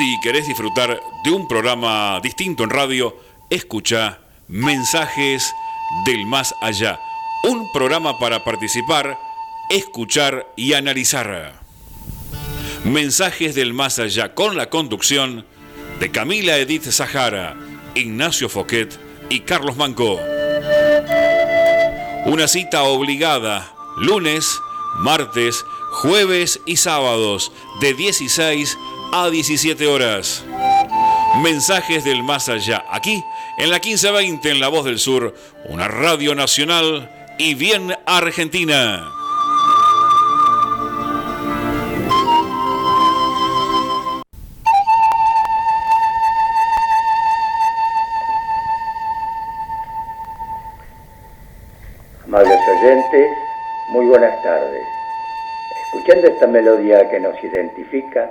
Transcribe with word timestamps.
Si 0.00 0.18
querés 0.18 0.46
disfrutar 0.46 0.98
de 1.22 1.30
un 1.30 1.46
programa 1.46 2.18
distinto 2.22 2.64
en 2.64 2.70
radio, 2.70 3.14
escucha 3.50 4.18
Mensajes 4.48 5.52
del 6.06 6.24
Más 6.24 6.54
Allá. 6.62 6.98
Un 7.44 7.70
programa 7.70 8.18
para 8.18 8.42
participar, 8.42 9.18
escuchar 9.68 10.46
y 10.56 10.72
analizar. 10.72 11.52
Mensajes 12.82 13.54
del 13.54 13.74
Más 13.74 13.98
Allá 13.98 14.34
con 14.34 14.56
la 14.56 14.70
conducción 14.70 15.44
de 15.98 16.10
Camila 16.10 16.56
Edith 16.56 16.90
Zahara, 16.90 17.54
Ignacio 17.94 18.48
Foquet 18.48 18.98
y 19.28 19.40
Carlos 19.40 19.76
Manco. 19.76 20.18
Una 22.24 22.48
cita 22.48 22.84
obligada, 22.84 23.70
lunes, 23.98 24.62
martes, 25.00 25.62
jueves 25.90 26.58
y 26.64 26.78
sábados, 26.78 27.52
de 27.82 27.92
16 27.92 28.78
a 28.78 28.89
17 29.12 29.86
horas. 29.86 30.44
Mensajes 31.42 32.04
del 32.04 32.22
más 32.22 32.48
allá, 32.48 32.84
aquí 32.90 33.22
en 33.58 33.70
la 33.70 33.76
1520 33.76 34.50
en 34.50 34.60
La 34.60 34.68
Voz 34.68 34.84
del 34.84 34.98
Sur, 34.98 35.34
una 35.64 35.88
radio 35.88 36.34
nacional 36.34 37.10
y 37.38 37.54
bien 37.54 37.94
argentina. 38.06 39.10
Amables 52.24 52.60
oyentes, 52.80 53.30
muy 53.90 54.06
buenas 54.06 54.42
tardes. 54.42 54.82
Escuchando 55.86 56.28
esta 56.28 56.46
melodía 56.46 57.10
que 57.10 57.20
nos 57.20 57.42
identifica, 57.42 58.30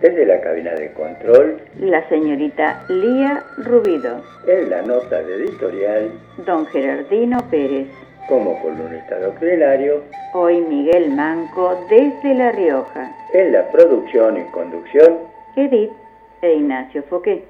desde 0.00 0.26
la 0.26 0.40
cabina 0.40 0.72
de 0.74 0.92
control 0.92 1.60
La 1.80 2.06
señorita 2.08 2.84
Lía 2.88 3.42
Rubido, 3.58 4.22
en 4.46 4.70
la 4.70 4.82
nota 4.82 5.22
de 5.22 5.34
editorial 5.36 6.10
don 6.44 6.66
Gerardino 6.66 7.38
Pérez, 7.50 7.88
como 8.28 8.60
columnista 8.60 9.18
doctrinario 9.18 10.02
hoy 10.34 10.60
Miguel 10.60 11.10
Manco 11.10 11.86
desde 11.88 12.34
La 12.34 12.52
Rioja, 12.52 13.10
en 13.32 13.52
la 13.52 13.70
producción 13.70 14.36
y 14.36 14.44
conducción. 14.50 15.18
Edith 15.56 15.92
e 16.42 16.54
Ignacio 16.54 17.02
Foquet. 17.04 17.44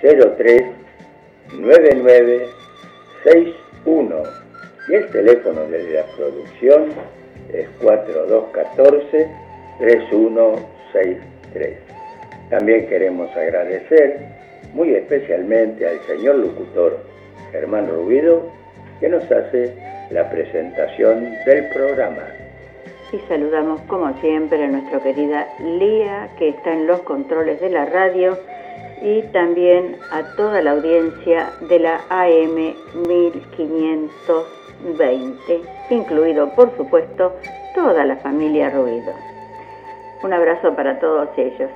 03 0.00 0.62
99 1.58 2.46
61 3.24 4.43
y 4.88 4.94
el 4.94 5.10
teléfono 5.10 5.66
de 5.66 5.90
la 5.90 6.04
producción 6.16 6.88
es 7.52 7.68
4214 7.80 9.44
3163. 9.78 11.78
También 12.50 12.86
queremos 12.86 13.34
agradecer 13.36 14.20
muy 14.72 14.94
especialmente 14.94 15.86
al 15.86 16.00
señor 16.02 16.36
locutor 16.36 16.98
Germán 17.52 17.88
Rubido 17.88 18.48
que 19.00 19.08
nos 19.08 19.24
hace 19.30 19.74
la 20.10 20.30
presentación 20.30 21.34
del 21.46 21.68
programa. 21.70 22.22
Y 23.12 23.18
saludamos 23.28 23.80
como 23.82 24.12
siempre 24.20 24.64
a 24.64 24.68
nuestra 24.68 25.00
querida 25.00 25.46
Lía, 25.60 26.30
que 26.38 26.50
está 26.50 26.72
en 26.72 26.86
los 26.86 27.00
controles 27.00 27.60
de 27.60 27.70
la 27.70 27.86
radio, 27.86 28.38
y 29.02 29.22
también 29.32 29.96
a 30.10 30.22
toda 30.36 30.62
la 30.62 30.72
audiencia 30.72 31.50
de 31.68 31.78
la 31.78 32.00
AM 32.08 32.74
1520, 34.84 35.62
incluido 35.90 36.54
por 36.54 36.76
supuesto 36.76 37.34
toda 37.74 38.04
la 38.04 38.16
familia 38.16 38.70
Ruido. 38.70 39.12
Un 40.22 40.32
abrazo 40.32 40.74
para 40.74 40.98
todos 41.00 41.28
ellos. 41.36 41.70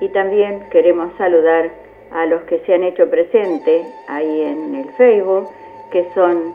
Y 0.00 0.08
también 0.08 0.68
queremos 0.70 1.12
saludar 1.18 1.70
a 2.12 2.26
los 2.26 2.42
que 2.42 2.58
se 2.60 2.74
han 2.74 2.84
hecho 2.84 3.10
presente 3.10 3.84
ahí 4.08 4.42
en 4.42 4.74
el 4.74 4.90
Facebook, 4.92 5.48
que 5.90 6.08
son 6.14 6.54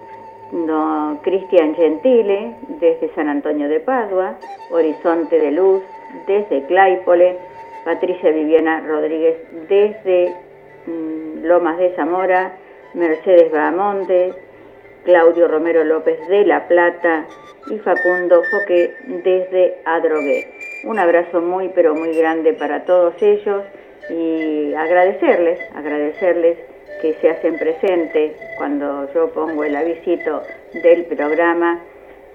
no, 0.51 1.19
Cristian 1.23 1.75
Gentile 1.75 2.55
desde 2.79 3.13
San 3.15 3.29
Antonio 3.29 3.67
de 3.67 3.79
Padua, 3.79 4.35
Horizonte 4.71 5.39
de 5.39 5.51
Luz 5.51 5.83
desde 6.27 6.65
Claypole, 6.65 7.37
Patricia 7.83 8.31
Viviana 8.31 8.81
Rodríguez 8.81 9.37
desde 9.67 10.33
mm, 10.87 11.45
Lomas 11.45 11.77
de 11.77 11.95
Zamora, 11.95 12.53
Mercedes 12.93 13.51
Bahamonte, 13.51 14.33
Claudio 15.05 15.47
Romero 15.47 15.83
López 15.83 16.19
de 16.27 16.45
La 16.45 16.67
Plata 16.67 17.25
y 17.69 17.77
Facundo 17.77 18.41
Foque 18.51 18.91
desde 19.23 19.75
Adrogué. 19.85 20.47
Un 20.83 20.99
abrazo 20.99 21.41
muy 21.41 21.69
pero 21.69 21.93
muy 21.93 22.17
grande 22.17 22.53
para 22.53 22.85
todos 22.85 23.13
ellos 23.21 23.63
y 24.09 24.73
agradecerles, 24.73 25.59
agradecerles 25.75 26.57
que 27.01 27.13
se 27.21 27.29
hacen 27.29 27.57
presentes 27.57 28.33
cuando 28.57 29.11
yo 29.13 29.29
pongo 29.29 29.63
el 29.63 29.75
avisito 29.75 30.41
del 30.83 31.05
programa 31.05 31.81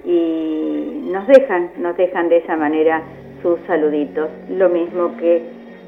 y 0.05 1.08
nos 1.11 1.26
dejan, 1.26 1.70
nos 1.78 1.96
dejan 1.96 2.28
de 2.28 2.38
esa 2.38 2.56
manera 2.56 3.02
sus 3.43 3.58
saluditos, 3.67 4.31
lo 4.49 4.69
mismo 4.69 5.17
que 5.17 5.43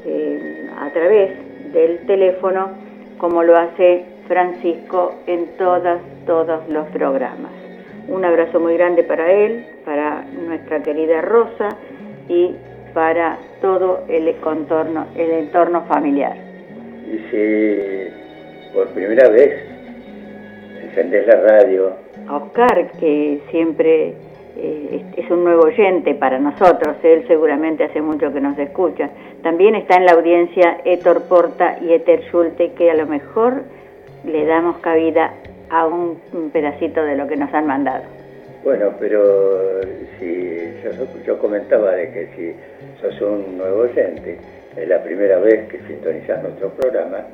eh, 0.04 0.68
a 0.78 0.90
través 0.90 1.30
del 1.72 2.06
teléfono, 2.06 2.70
como 3.18 3.42
lo 3.44 3.56
hace 3.56 4.04
Francisco 4.32 5.16
en 5.26 5.46
todos, 5.58 6.00
todos 6.24 6.66
los 6.70 6.88
programas. 6.88 7.52
Un 8.08 8.24
abrazo 8.24 8.60
muy 8.60 8.78
grande 8.78 9.02
para 9.02 9.30
él, 9.30 9.66
para 9.84 10.24
nuestra 10.24 10.82
querida 10.82 11.20
Rosa 11.20 11.68
y 12.30 12.52
para 12.94 13.36
todo 13.60 14.04
el 14.08 14.34
contorno, 14.36 15.06
el 15.16 15.32
entorno 15.32 15.82
familiar. 15.82 16.34
Y 17.06 17.18
si 17.30 18.72
por 18.72 18.88
primera 18.94 19.28
vez 19.28 19.52
encendés 20.82 21.26
la 21.26 21.40
radio. 21.42 21.92
Oscar, 22.30 22.90
que 22.98 23.38
siempre 23.50 24.14
eh, 24.56 25.04
es 25.14 25.30
un 25.30 25.44
nuevo 25.44 25.64
oyente 25.64 26.14
para 26.14 26.38
nosotros, 26.38 26.96
él 27.02 27.26
seguramente 27.28 27.84
hace 27.84 28.00
mucho 28.00 28.32
que 28.32 28.40
nos 28.40 28.58
escucha. 28.58 29.10
También 29.42 29.74
está 29.74 29.96
en 29.96 30.06
la 30.06 30.12
audiencia 30.12 30.78
Héctor 30.86 31.24
Porta 31.24 31.76
y 31.82 31.92
Eter 31.92 32.22
Schulte, 32.30 32.72
que 32.72 32.90
a 32.90 32.94
lo 32.94 33.06
mejor 33.06 33.64
le 34.24 34.46
damos 34.46 34.78
cabida 34.78 35.34
a 35.70 35.86
un, 35.86 36.20
pedacito 36.52 37.04
de 37.04 37.16
lo 37.16 37.26
que 37.26 37.36
nos 37.36 37.52
han 37.54 37.66
mandado. 37.66 38.04
Bueno, 38.62 38.92
pero 39.00 39.80
si 40.18 40.74
yo, 41.26 41.38
comentaba 41.38 41.92
de 41.92 42.10
que 42.12 42.28
si 42.36 43.00
sos 43.00 43.20
un 43.20 43.58
nuevo 43.58 43.82
oyente, 43.82 44.38
es 44.76 44.88
la 44.88 45.02
primera 45.02 45.38
vez 45.38 45.68
que 45.68 45.78
sintonizas 45.80 46.42
nuestro 46.42 46.68
programa, 46.70 47.26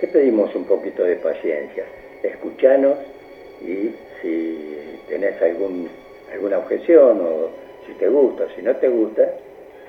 te 0.00 0.06
pedimos 0.08 0.54
un 0.54 0.64
poquito 0.64 1.04
de 1.04 1.16
paciencia. 1.16 1.84
Escuchanos 2.22 2.98
y 3.60 3.94
si 4.20 4.98
tenés 5.08 5.40
algún, 5.42 5.88
alguna 6.32 6.58
objeción 6.58 7.20
o 7.20 7.50
si 7.86 7.94
te 7.94 8.08
gusta 8.08 8.44
o 8.44 8.48
si 8.50 8.62
no 8.62 8.76
te 8.76 8.88
gusta, 8.88 9.28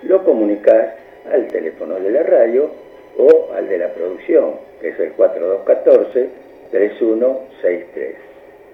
lo 0.03 0.23
comunicas 0.23 0.95
al 1.31 1.47
teléfono 1.47 1.95
de 1.95 2.11
la 2.11 2.23
radio 2.23 2.71
o 3.17 3.53
al 3.53 3.67
de 3.69 3.77
la 3.77 3.93
producción, 3.93 4.55
que 4.81 4.89
es 4.89 4.99
el 4.99 5.11
4214 5.13 6.29
3163. 6.71 8.15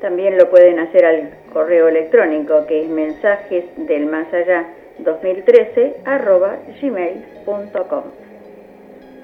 También 0.01 0.37
lo 0.37 0.49
pueden 0.49 0.79
hacer 0.79 1.05
al 1.05 1.29
correo 1.51 1.89
electrónico 1.89 2.65
que 2.65 2.83
es 2.83 2.89
mensajes 2.89 3.65
del 3.75 4.05
más 4.05 4.33
allá 4.33 4.65
2013 4.99 5.97
arroba 6.05 6.57
gmail.com. 6.81 8.03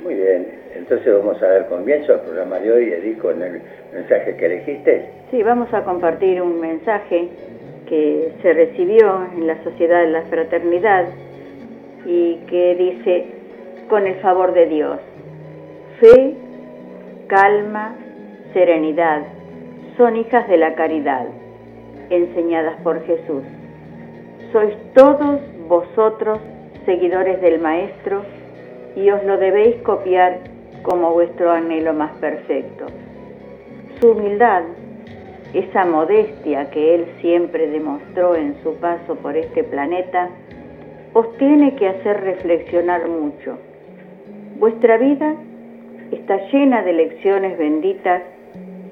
Muy 0.03 0.15
bien, 0.15 0.47
entonces 0.75 1.13
vamos 1.13 1.41
a 1.41 1.47
dar 1.47 1.67
comienzo 1.67 2.13
al 2.13 2.21
programa 2.21 2.59
de 2.59 2.71
hoy, 2.71 2.91
Edith, 2.91 3.19
con 3.19 3.41
el 3.41 3.61
mensaje 3.93 4.35
que 4.35 4.45
elegiste. 4.45 5.09
Sí, 5.31 5.41
vamos 5.41 5.73
a 5.73 5.83
compartir 5.83 6.41
un 6.41 6.59
mensaje 6.59 7.29
que 7.87 8.33
se 8.41 8.53
recibió 8.53 9.27
en 9.35 9.47
la 9.47 9.63
Sociedad 9.63 10.01
de 10.01 10.09
la 10.09 10.23
Fraternidad 10.23 11.05
y 12.05 12.35
que 12.47 12.75
dice, 12.75 13.25
con 13.89 14.07
el 14.07 14.15
favor 14.15 14.53
de 14.53 14.65
Dios, 14.67 14.99
fe, 15.99 16.35
calma, 17.27 17.95
serenidad, 18.53 19.23
son 19.97 20.15
hijas 20.15 20.47
de 20.47 20.57
la 20.57 20.75
caridad, 20.75 21.25
enseñadas 22.09 22.75
por 22.81 23.03
Jesús. 23.05 23.43
Sois 24.51 24.75
todos 24.93 25.39
vosotros 25.67 26.39
seguidores 26.85 27.41
del 27.41 27.59
Maestro 27.59 28.23
y 28.95 29.09
os 29.09 29.23
lo 29.23 29.37
debéis 29.37 29.75
copiar 29.77 30.39
como 30.83 31.11
vuestro 31.11 31.51
anhelo 31.51 31.93
más 31.93 32.11
perfecto. 32.17 32.85
Su 33.99 34.11
humildad, 34.11 34.63
esa 35.53 35.85
modestia 35.85 36.69
que 36.69 36.95
Él 36.95 37.07
siempre 37.21 37.67
demostró 37.67 38.35
en 38.35 38.55
su 38.61 38.75
paso 38.75 39.15
por 39.15 39.35
este 39.35 39.63
planeta, 39.63 40.29
os 41.13 41.37
tiene 41.37 41.75
que 41.75 41.87
hacer 41.87 42.21
reflexionar 42.21 43.07
mucho. 43.07 43.57
Vuestra 44.59 44.97
vida 44.97 45.35
está 46.11 46.37
llena 46.49 46.81
de 46.81 46.93
lecciones 46.93 47.57
benditas 47.57 48.21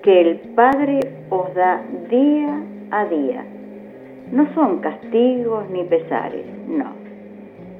que 0.01 0.19
el 0.19 0.37
Padre 0.55 0.99
os 1.29 1.53
da 1.53 1.81
día 2.09 2.59
a 2.91 3.05
día. 3.05 3.45
No 4.29 4.53
son 4.53 4.79
castigos 4.79 5.69
ni 5.69 5.85
pesares, 5.85 6.45
no. 6.67 6.91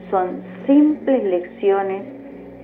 Son 0.10 0.44
simples 0.66 1.26
lecciones 1.26 2.04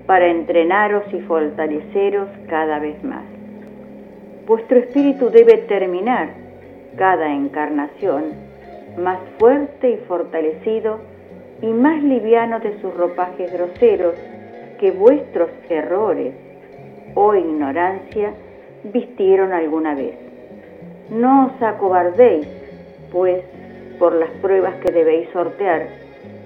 para 0.05 0.27
entrenaros 0.27 1.03
y 1.13 1.19
fortaleceros 1.19 2.29
cada 2.47 2.79
vez 2.79 3.03
más. 3.03 3.25
Vuestro 4.47 4.79
espíritu 4.79 5.29
debe 5.29 5.57
terminar 5.67 6.29
cada 6.95 7.29
encarnación 7.29 8.23
más 8.97 9.19
fuerte 9.37 9.91
y 9.91 9.97
fortalecido 10.07 10.99
y 11.61 11.67
más 11.67 12.01
liviano 12.01 12.61
de 12.61 12.79
sus 12.79 12.93
ropajes 12.95 13.51
groseros 13.51 14.15
que 14.79 14.91
vuestros 14.91 15.49
errores 15.69 16.33
o 17.13 17.35
ignorancia 17.35 18.33
vistieron 18.83 19.51
alguna 19.51 19.93
vez. 19.93 20.15
No 21.09 21.47
os 21.47 21.61
acobardéis, 21.61 22.47
pues, 23.11 23.43
por 23.99 24.15
las 24.15 24.29
pruebas 24.41 24.75
que 24.75 24.91
debéis 24.91 25.29
sortear, 25.31 25.87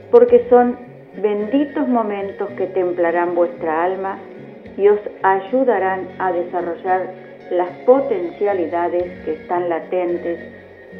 porque 0.09 0.45
son 0.49 0.77
benditos 1.21 1.87
momentos 1.87 2.49
que 2.57 2.67
templarán 2.67 3.35
vuestra 3.35 3.83
alma 3.83 4.17
y 4.77 4.87
os 4.87 4.99
ayudarán 5.21 6.07
a 6.17 6.31
desarrollar 6.31 7.11
las 7.51 7.69
potencialidades 7.85 9.03
que 9.23 9.33
están 9.33 9.69
latentes 9.69 10.39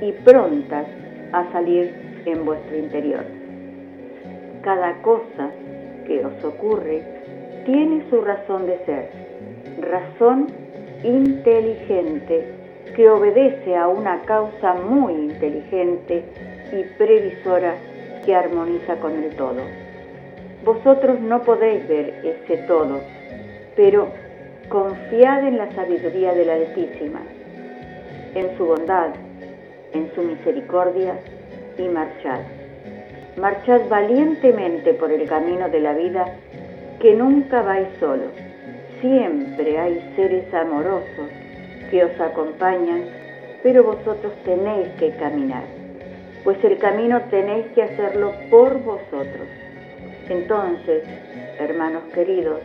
y 0.02 0.12
prontas 0.12 0.86
a 1.32 1.52
salir 1.52 1.96
en 2.26 2.46
vuestro 2.46 2.78
interior. 2.78 3.24
Cada 4.62 5.02
cosa 5.02 5.50
que 6.06 6.24
os 6.24 6.44
ocurre 6.44 7.13
tiene 7.66 8.04
su 8.10 8.22
razón 8.22 8.66
de 8.66 8.78
ser, 8.86 9.10
razón 9.80 10.48
inteligente 11.04 12.48
que 12.96 13.10
obedece 13.10 13.76
a 13.76 13.88
una 13.88 14.22
causa 14.22 14.74
muy 14.74 15.14
inteligente 15.14 16.24
y 16.72 16.84
previsora 16.98 17.76
que 18.26 18.36
armoniza 18.36 18.96
con 18.98 19.24
el 19.24 19.36
todo. 19.36 19.62
Vosotros 20.64 21.20
no 21.20 21.42
podéis 21.42 21.88
ver 21.88 22.22
ese 22.24 22.58
todo, 22.68 23.02
pero 23.76 24.08
confiad 24.70 25.48
en 25.48 25.58
la 25.58 25.72
sabiduría 25.72 26.34
de 26.34 26.46
la 26.46 26.54
Altísima, 26.54 27.22
en 28.36 28.58
su 28.58 28.66
bondad, 28.66 29.10
en 29.94 30.12
su 30.16 30.22
misericordia 30.22 31.16
y 31.78 31.88
marchad. 31.90 32.40
Marchad 33.36 33.82
valientemente 33.90 34.94
por 34.94 35.12
el 35.12 35.28
camino 35.28 35.68
de 35.70 35.80
la 35.80 35.94
vida 35.94 36.26
que 37.04 37.14
nunca 37.14 37.62
vais 37.62 37.90
solos 38.00 38.32
Siempre 39.04 39.78
hay 39.78 40.14
seres 40.16 40.46
amorosos 40.54 41.28
que 41.92 42.06
os 42.06 42.18
acompañan, 42.22 43.04
pero 43.62 43.84
vosotros 43.84 44.32
tenéis 44.46 44.88
que 44.98 45.10
caminar, 45.18 45.66
pues 46.46 46.64
el 46.64 46.78
camino 46.78 47.20
tenéis 47.30 47.66
que 47.76 47.84
hacerlo 47.84 48.32
por 48.50 48.82
vosotros. 48.82 49.50
Entonces, 50.30 51.04
hermanos 51.60 52.04
queridos, 52.14 52.62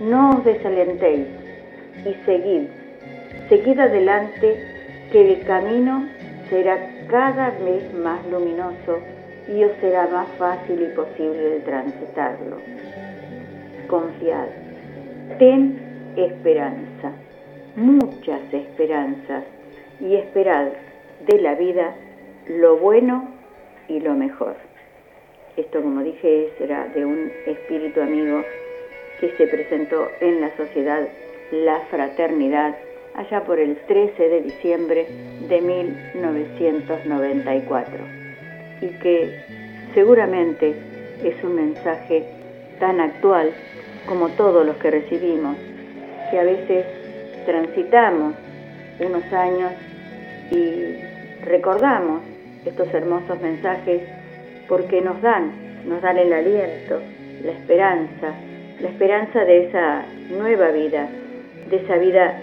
no 0.00 0.38
os 0.38 0.44
desalentéis 0.46 1.26
y 2.06 2.14
seguid, 2.24 2.68
seguid 3.50 3.78
adelante 3.78 4.56
que 5.12 5.34
el 5.34 5.44
camino 5.44 6.08
será 6.48 6.78
cada 7.08 7.50
vez 7.50 7.92
más 7.92 8.24
luminoso 8.30 9.00
y 9.48 9.64
os 9.64 9.72
será 9.82 10.06
más 10.06 10.28
fácil 10.38 10.80
y 10.80 10.96
posible 10.96 11.42
de 11.42 11.60
transitarlo. 11.60 12.56
Confiad 13.88 14.48
Ten 15.38 15.78
esperanza, 16.16 17.12
muchas 17.76 18.40
esperanzas, 18.52 19.44
y 20.00 20.16
esperad 20.16 20.72
de 21.26 21.40
la 21.40 21.54
vida 21.54 21.94
lo 22.46 22.76
bueno 22.76 23.28
y 23.88 24.00
lo 24.00 24.12
mejor. 24.14 24.56
Esto, 25.56 25.80
como 25.82 26.02
dije, 26.02 26.50
será 26.58 26.86
de 26.88 27.04
un 27.04 27.30
espíritu 27.46 28.00
amigo 28.00 28.42
que 29.20 29.30
se 29.36 29.46
presentó 29.48 30.08
en 30.20 30.40
la 30.40 30.56
sociedad 30.56 31.06
La 31.50 31.80
Fraternidad 31.90 32.76
allá 33.14 33.42
por 33.44 33.58
el 33.58 33.76
13 33.86 34.28
de 34.28 34.42
diciembre 34.42 35.08
de 35.48 35.60
1994 35.60 37.98
y 38.80 38.86
que 39.00 39.40
seguramente 39.94 40.76
es 41.24 41.42
un 41.42 41.56
mensaje 41.56 42.37
tan 42.78 43.00
actual 43.00 43.52
como 44.06 44.28
todos 44.30 44.64
los 44.64 44.76
que 44.76 44.90
recibimos, 44.90 45.56
que 46.30 46.38
a 46.38 46.44
veces 46.44 46.86
transitamos 47.44 48.34
unos 49.00 49.32
años 49.32 49.72
y 50.50 50.96
recordamos 51.44 52.22
estos 52.64 52.92
hermosos 52.92 53.40
mensajes 53.40 54.02
porque 54.68 55.00
nos 55.00 55.20
dan, 55.22 55.52
nos 55.86 56.02
dan 56.02 56.18
el 56.18 56.32
aliento, 56.32 57.00
la 57.44 57.52
esperanza, 57.52 58.34
la 58.80 58.88
esperanza 58.88 59.44
de 59.44 59.66
esa 59.66 60.02
nueva 60.30 60.70
vida, 60.70 61.08
de 61.70 61.76
esa 61.76 61.96
vida 61.96 62.38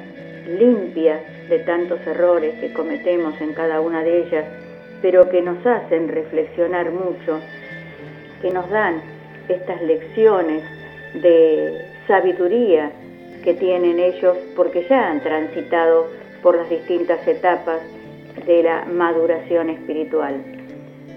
limpias 0.48 1.20
de 1.50 1.60
tantos 1.60 2.00
errores 2.08 2.56
que 2.60 2.74
cometemos 2.74 3.40
en 3.42 3.54
cada 3.54 3.82
una 3.82 4.04
de 4.04 4.24
ellas, 4.24 4.46
pero 5.02 5.30
que 5.30 5.42
nos 5.42 5.64
hacen 5.66 6.08
reflexionar 6.08 6.92
mucho, 6.92 7.40
que 8.42 8.52
nos 8.52 8.70
dan 8.70 9.15
estas 9.50 9.82
lecciones 9.82 10.64
de 11.14 11.86
sabiduría 12.08 12.92
que 13.44 13.54
tienen 13.54 14.00
ellos 14.00 14.38
porque 14.56 14.86
ya 14.90 15.12
han 15.12 15.22
transitado 15.22 16.08
por 16.42 16.58
las 16.58 16.70
distintas 16.70 17.26
etapas 17.28 17.80
de 18.46 18.64
la 18.64 18.86
maduración 18.86 19.70
espiritual. 19.70 20.36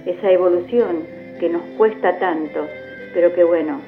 Esa 0.07 0.31
evolución 0.31 1.05
que 1.41 1.49
nos 1.49 1.63
cuesta 1.77 2.19
tanto, 2.19 2.67
pero 3.15 3.35
que 3.35 3.45
bueno, 3.45 3.81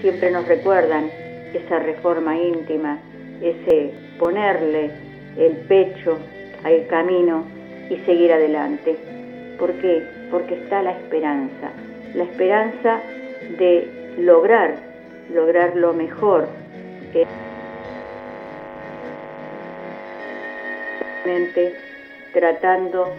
siempre 0.00 0.30
nos 0.30 0.46
recuerdan 0.46 1.10
esa 1.54 1.78
reforma 1.78 2.36
íntima, 2.38 2.98
ese 3.40 3.92
ponerle 4.18 4.90
el 5.38 5.52
pecho 5.68 6.18
al 6.64 6.86
camino 6.86 7.44
y 7.90 7.96
seguir 8.04 8.32
adelante. 8.32 8.96
¿Por 9.58 9.72
qué? 9.74 10.02
Porque 10.30 10.54
está 10.54 10.82
la 10.82 10.92
esperanza, 10.92 11.70
la 12.14 12.24
esperanza 12.24 13.00
de 13.58 14.14
lograr, 14.18 14.76
lograr 15.32 15.76
lo 15.76 15.92
mejor. 15.92 16.48
tratando 22.32 23.12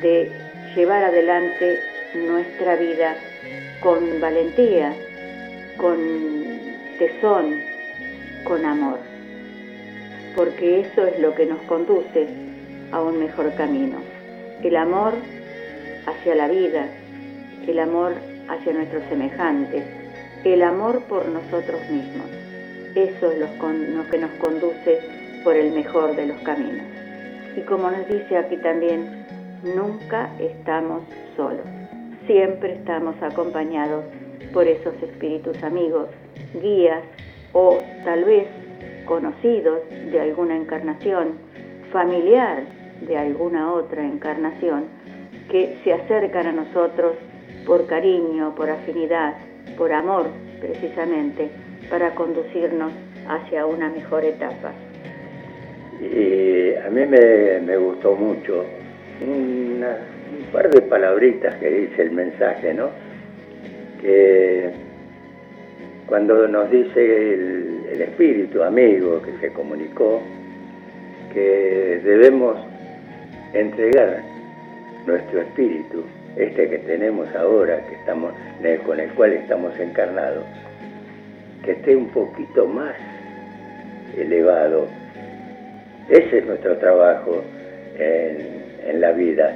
de 0.00 0.30
llevar 0.74 1.04
adelante 1.04 1.78
nuestra 2.14 2.76
vida 2.76 3.16
con 3.82 4.20
valentía, 4.20 4.94
con 5.76 5.98
tesón, 6.98 7.60
con 8.44 8.64
amor, 8.64 8.98
porque 10.34 10.80
eso 10.80 11.06
es 11.06 11.20
lo 11.20 11.34
que 11.34 11.46
nos 11.46 11.60
conduce 11.62 12.26
a 12.92 13.02
un 13.02 13.18
mejor 13.18 13.54
camino. 13.54 13.98
El 14.62 14.76
amor 14.76 15.14
hacia 16.06 16.34
la 16.34 16.48
vida, 16.48 16.86
el 17.66 17.78
amor 17.78 18.14
hacia 18.48 18.72
nuestros 18.72 19.02
semejantes, 19.08 19.84
el 20.44 20.62
amor 20.62 21.02
por 21.04 21.26
nosotros 21.28 21.80
mismos. 21.90 22.26
Eso 22.94 23.32
es 23.32 23.38
lo 23.38 24.10
que 24.10 24.18
nos 24.18 24.30
conduce 24.32 25.00
por 25.44 25.56
el 25.56 25.72
mejor 25.72 26.14
de 26.16 26.26
los 26.26 26.38
caminos. 26.42 26.86
Y 27.56 27.60
como 27.62 27.90
nos 27.90 28.06
dice 28.08 28.36
aquí 28.36 28.56
también, 28.58 29.24
nunca 29.62 30.30
estamos 30.38 31.02
solos. 31.36 31.66
Siempre 32.26 32.74
estamos 32.74 33.14
acompañados 33.22 34.04
por 34.52 34.66
esos 34.66 34.94
espíritus 35.02 35.62
amigos, 35.62 36.08
guías 36.60 37.02
o 37.52 37.78
tal 38.04 38.24
vez 38.24 38.46
conocidos 39.06 39.80
de 40.10 40.20
alguna 40.20 40.56
encarnación, 40.56 41.38
familiar 41.92 42.64
de 43.00 43.16
alguna 43.16 43.72
otra 43.72 44.04
encarnación, 44.04 44.84
que 45.50 45.78
se 45.84 45.92
acercan 45.92 46.46
a 46.46 46.52
nosotros 46.52 47.16
por 47.66 47.86
cariño, 47.86 48.54
por 48.54 48.70
afinidad, 48.70 49.34
por 49.76 49.92
amor 49.92 50.26
precisamente, 50.60 51.50
para 51.90 52.14
conducirnos 52.14 52.92
hacia 53.28 53.66
una 53.66 53.88
mejor 53.90 54.24
etapa. 54.24 54.72
Y 56.00 56.74
a 56.74 56.90
mí 56.90 57.06
me, 57.06 57.76
gustó 57.76 58.14
mucho 58.14 58.64
un 59.20 59.84
par 60.52 60.70
de 60.70 60.82
palabritas 60.82 61.54
que 61.56 61.70
dice 61.70 62.02
el 62.02 62.12
mensaje, 62.12 62.74
¿no? 62.74 62.90
Que 64.00 64.72
cuando 66.06 66.46
nos 66.48 66.70
dice 66.70 67.34
el, 67.34 68.02
espíritu 68.02 68.62
amigo 68.62 69.22
que 69.22 69.32
se 69.40 69.52
comunicó, 69.52 70.20
que 71.32 72.00
debemos 72.02 72.56
entregar 73.52 74.22
nuestro 75.06 75.40
espíritu, 75.40 76.04
este 76.36 76.68
que 76.68 76.78
tenemos 76.78 77.28
ahora, 77.34 77.86
que 77.86 77.94
estamos, 77.96 78.32
con 78.86 79.00
el 79.00 79.10
cual 79.10 79.32
estamos 79.32 79.78
encarnados, 79.78 80.44
que 81.64 81.72
esté 81.72 81.94
un 81.94 82.08
poquito 82.08 82.66
más 82.66 82.94
elevado 84.16 84.86
ese 86.08 86.38
es 86.38 86.46
nuestro 86.46 86.76
trabajo 86.78 87.42
en, 87.98 89.00
la 89.00 89.12
vida. 89.12 89.54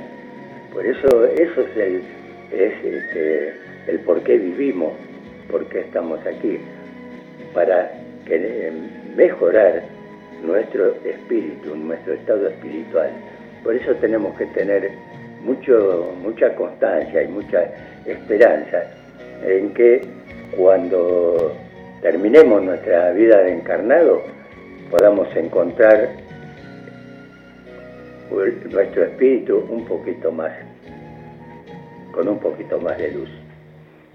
Por 0.73 0.87
eso, 0.87 1.27
eso 1.27 1.61
es 1.61 1.77
el, 1.77 2.03
es 2.51 2.73
este, 2.85 3.53
el 3.89 4.01
por 4.01 4.23
qué 4.23 4.39
vivimos, 4.39 4.93
por 5.51 5.67
qué 5.69 5.81
estamos 5.81 6.19
aquí, 6.27 6.59
para 7.53 7.93
mejorar 9.17 9.83
nuestro 10.43 10.95
espíritu, 11.05 11.77
nuestro 11.77 12.15
estado 12.15 12.49
espiritual. 12.49 13.11
Por 13.63 13.77
eso 13.77 13.95
tenemos 13.97 14.37
que 14.39 14.47
tener 14.47 14.91
mucho, 15.47 16.13
mucha 16.21 16.55
constancia 16.57 17.23
y 17.23 17.29
mucha 17.29 17.63
esperanza 18.05 18.83
en 19.47 19.73
que 19.73 20.03
cuando 20.57 21.53
terminemos 22.03 22.63
nuestra 22.63 23.13
vida 23.13 23.39
de 23.43 23.55
encarnado 23.55 24.23
podamos 24.91 25.29
encontrar 25.37 26.09
nuestro 28.31 29.05
espíritu 29.05 29.65
un 29.71 29.85
poquito 29.85 30.33
más, 30.33 30.53
con 32.13 32.29
un 32.29 32.39
poquito 32.39 32.81
más 32.81 32.99
de 32.99 33.13
luz. 33.13 33.31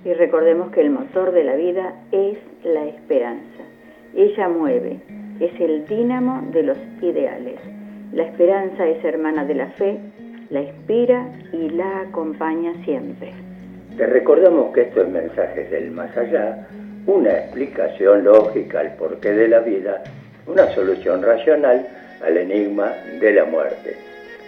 Y 0.03 0.13
recordemos 0.13 0.71
que 0.71 0.81
el 0.81 0.89
motor 0.89 1.31
de 1.31 1.43
la 1.43 1.55
vida 1.55 1.93
es 2.11 2.37
la 2.63 2.85
esperanza. 2.85 3.63
Ella 4.15 4.49
mueve, 4.49 4.99
es 5.39 5.59
el 5.59 5.85
dínamo 5.85 6.49
de 6.51 6.63
los 6.63 6.77
ideales. 7.01 7.59
La 8.11 8.23
esperanza 8.23 8.87
es 8.87 9.03
hermana 9.05 9.45
de 9.45 9.55
la 9.55 9.67
fe, 9.67 9.99
la 10.51 10.61
inspira 10.61 11.25
y 11.53 11.69
la 11.69 12.01
acompaña 12.01 12.73
siempre. 12.83 13.31
Te 13.97 14.05
recordamos 14.05 14.73
que 14.73 14.81
estos 14.81 15.07
mensajes 15.07 15.71
del 15.71 15.91
más 15.91 16.15
allá, 16.15 16.67
una 17.07 17.31
explicación 17.31 18.25
lógica 18.25 18.81
al 18.81 18.95
porqué 18.95 19.31
de 19.31 19.47
la 19.47 19.59
vida, 19.59 20.03
una 20.45 20.69
solución 20.75 21.23
racional 21.23 21.87
al 22.21 22.37
enigma 22.37 22.91
de 23.19 23.33
la 23.33 23.45
muerte. 23.45 23.95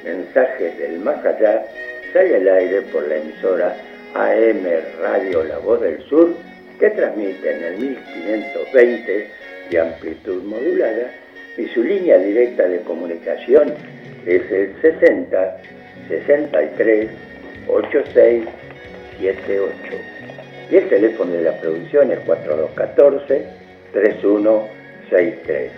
Mensajes 0.04 0.78
del 0.78 1.00
más 1.00 1.24
allá 1.26 1.64
sale 2.12 2.36
al 2.36 2.50
aire 2.50 2.82
por 2.92 3.08
la 3.08 3.16
emisora 3.16 3.76
AM 4.14 4.66
Radio 5.02 5.44
La 5.46 5.58
Voz 5.60 5.82
del 5.82 6.02
Sur 6.04 6.34
que 6.80 6.90
transmite 6.90 7.50
en 7.50 7.64
el 7.64 7.80
1520 7.80 9.28
de 9.72 9.80
amplitud 9.80 10.44
modulada 10.44 11.12
y 11.58 11.66
su 11.68 11.82
línea 11.82 12.18
directa 12.18 12.68
de 12.68 12.82
comunicación 12.82 13.74
es 14.26 14.52
el 14.52 14.76
60 14.82 15.58
63 16.08 17.10
86 17.68 18.46
78 19.20 19.74
y 20.72 20.76
el 20.76 20.90
teléfono 20.90 21.32
de 21.32 21.44
la 21.44 21.58
producción 21.60 22.12
es 22.12 22.20
4214 22.20 23.46
3163 23.94 25.72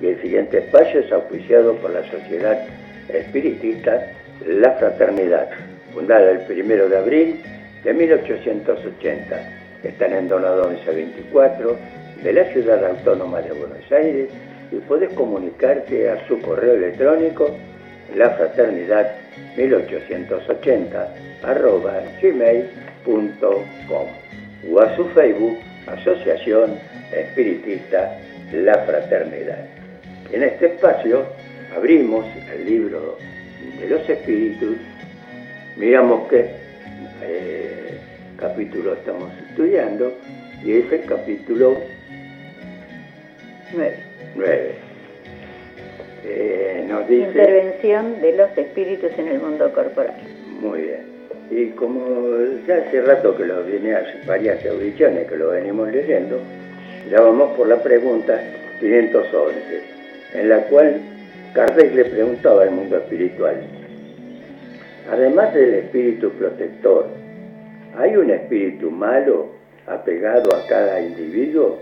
y 0.00 0.06
el 0.06 0.20
siguiente 0.20 0.58
espacio 0.58 1.00
es 1.00 1.12
auspiciado 1.12 1.74
por 1.76 1.90
la 1.90 2.02
Sociedad 2.10 2.66
Espiritista 3.08 4.06
La 4.46 4.72
Fraternidad, 4.72 5.50
fundada 5.92 6.30
el 6.30 6.40
1 6.48 6.88
de 6.88 6.96
abril 6.96 7.42
de 7.84 7.92
1880. 7.92 9.50
Están 9.84 10.12
en 10.12 10.28
Donado 10.28 10.68
1124 10.68 11.76
de 12.22 12.32
la 12.32 12.44
Ciudad 12.44 12.84
Autónoma 12.84 13.40
de 13.42 13.52
Buenos 13.52 13.92
Aires 13.92 14.30
y 14.72 14.76
puedes 14.76 15.12
comunicarte 15.14 16.10
a 16.10 16.26
su 16.26 16.40
correo 16.40 16.74
electrónico 16.74 17.56
lafraternidad 18.14 19.12
1880 19.56 21.14
arroba 21.42 22.02
gmail.com 22.20 24.06
o 24.70 24.80
a 24.80 24.96
su 24.96 25.04
Facebook 25.10 25.58
Asociación 25.86 26.78
Espiritista 27.12 28.18
La 28.52 28.78
Fraternidad. 28.84 29.66
En 30.32 30.42
este 30.42 30.66
espacio 30.66 31.26
abrimos 31.76 32.26
el 32.54 32.64
libro 32.64 33.18
de 33.80 33.88
los 33.88 34.08
espíritus, 34.08 34.76
miramos 35.76 36.28
qué 36.28 36.50
eh, 37.22 37.98
capítulo 38.36 38.94
estamos 38.94 39.30
estudiando 39.48 40.12
y 40.64 40.72
es 40.72 40.92
el 40.92 41.04
capítulo 41.06 41.80
9. 44.36 44.89
Eh, 46.24 46.84
nos 46.86 47.08
dice, 47.08 47.28
Intervención 47.28 48.20
de 48.20 48.36
los 48.36 48.56
espíritus 48.56 49.10
en 49.18 49.28
el 49.28 49.40
mundo 49.40 49.72
corporal. 49.72 50.16
Muy 50.60 50.82
bien. 50.82 51.10
Y 51.50 51.66
como 51.70 52.36
ya 52.66 52.76
hace 52.76 53.00
rato 53.02 53.36
que 53.36 53.44
lo 53.44 53.64
viene 53.64 53.94
a 53.94 54.04
varias 54.26 54.64
audiciones 54.66 55.26
que 55.26 55.36
lo 55.36 55.50
venimos 55.50 55.90
leyendo, 55.90 56.38
ya 57.10 57.20
vamos 57.20 57.56
por 57.56 57.66
la 57.66 57.82
pregunta 57.82 58.40
511 58.78 59.82
en 60.34 60.48
la 60.48 60.58
cual 60.64 61.00
Kardec 61.54 61.94
le 61.94 62.04
preguntaba 62.04 62.62
al 62.62 62.70
mundo 62.70 62.98
espiritual, 62.98 63.56
además 65.10 65.52
del 65.54 65.74
espíritu 65.74 66.30
protector, 66.30 67.08
¿hay 67.96 68.16
un 68.16 68.30
espíritu 68.30 68.90
malo 68.90 69.48
apegado 69.86 70.54
a 70.54 70.66
cada 70.68 71.00
individuo? 71.00 71.80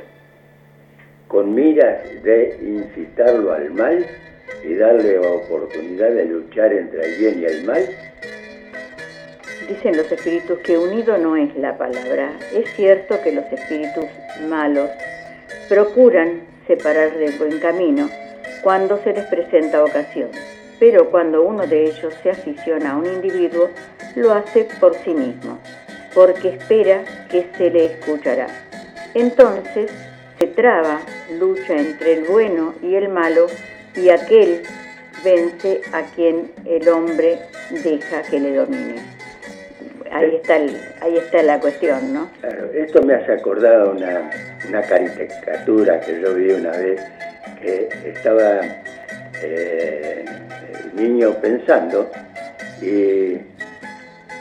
Con 1.29 1.55
miras 1.55 2.01
de 2.23 2.59
incitarlo 2.63 3.53
al 3.53 3.71
mal 3.71 4.05
y 4.65 4.75
darle 4.75 5.19
oportunidad 5.19 6.11
de 6.11 6.25
luchar 6.25 6.73
entre 6.73 7.05
el 7.05 7.19
bien 7.19 7.41
y 7.43 7.45
el 7.45 7.65
mal? 7.65 7.89
Dicen 9.69 9.97
los 9.97 10.11
espíritus 10.11 10.59
que 10.61 10.79
unido 10.79 11.19
no 11.19 11.37
es 11.37 11.55
la 11.57 11.77
palabra. 11.77 12.33
Es 12.55 12.71
cierto 12.75 13.21
que 13.23 13.33
los 13.33 13.45
espíritus 13.53 14.07
malos 14.49 14.89
procuran 15.69 16.41
separar 16.67 17.17
del 17.19 17.33
buen 17.39 17.59
camino 17.61 18.09
cuando 18.63 18.99
se 19.05 19.13
les 19.13 19.27
presenta 19.27 19.85
ocasión, 19.85 20.31
pero 20.81 21.11
cuando 21.11 21.43
uno 21.43 21.67
de 21.67 21.85
ellos 21.85 22.15
se 22.23 22.31
aficiona 22.31 22.93
a 22.93 22.97
un 22.97 23.07
individuo, 23.07 23.69
lo 24.17 24.33
hace 24.33 24.67
por 24.81 24.95
sí 24.97 25.11
mismo, 25.11 25.59
porque 26.15 26.49
espera 26.49 27.05
que 27.31 27.47
se 27.57 27.71
le 27.71 27.85
escuchará. 27.85 28.47
Entonces 29.15 29.91
se 30.39 30.47
traba 30.47 31.01
lucha 31.39 31.77
entre 31.77 32.15
el 32.15 32.25
bueno 32.25 32.75
y 32.83 32.95
el 32.95 33.09
malo 33.09 33.47
y 33.97 34.11
aquel 34.11 34.63
vence 35.25 35.81
a 35.93 36.03
quien 36.15 36.53
el 36.65 36.89
hombre 36.89 37.39
deja 37.71 38.23
que 38.23 38.39
le 38.39 38.55
domine. 38.55 38.97
Ahí 40.11 40.37
está, 40.37 40.55
ahí 40.55 41.17
está 41.17 41.43
la 41.43 41.61
cuestión, 41.61 42.15
¿no? 42.15 42.31
Claro, 42.41 42.71
esto 42.73 43.03
me 43.03 43.15
hace 43.15 43.33
acordar 43.33 43.89
una, 43.89 44.31
una 44.69 44.83
caricatura 44.83 46.01
que 46.01 46.21
yo 46.21 46.35
vi 46.35 46.51
una 46.53 46.71
vez, 46.71 47.01
que 47.61 47.89
estaba 48.07 48.61
eh, 49.43 50.25
el 50.85 50.97
niño 50.97 51.35
pensando 51.41 52.11
y 52.81 53.39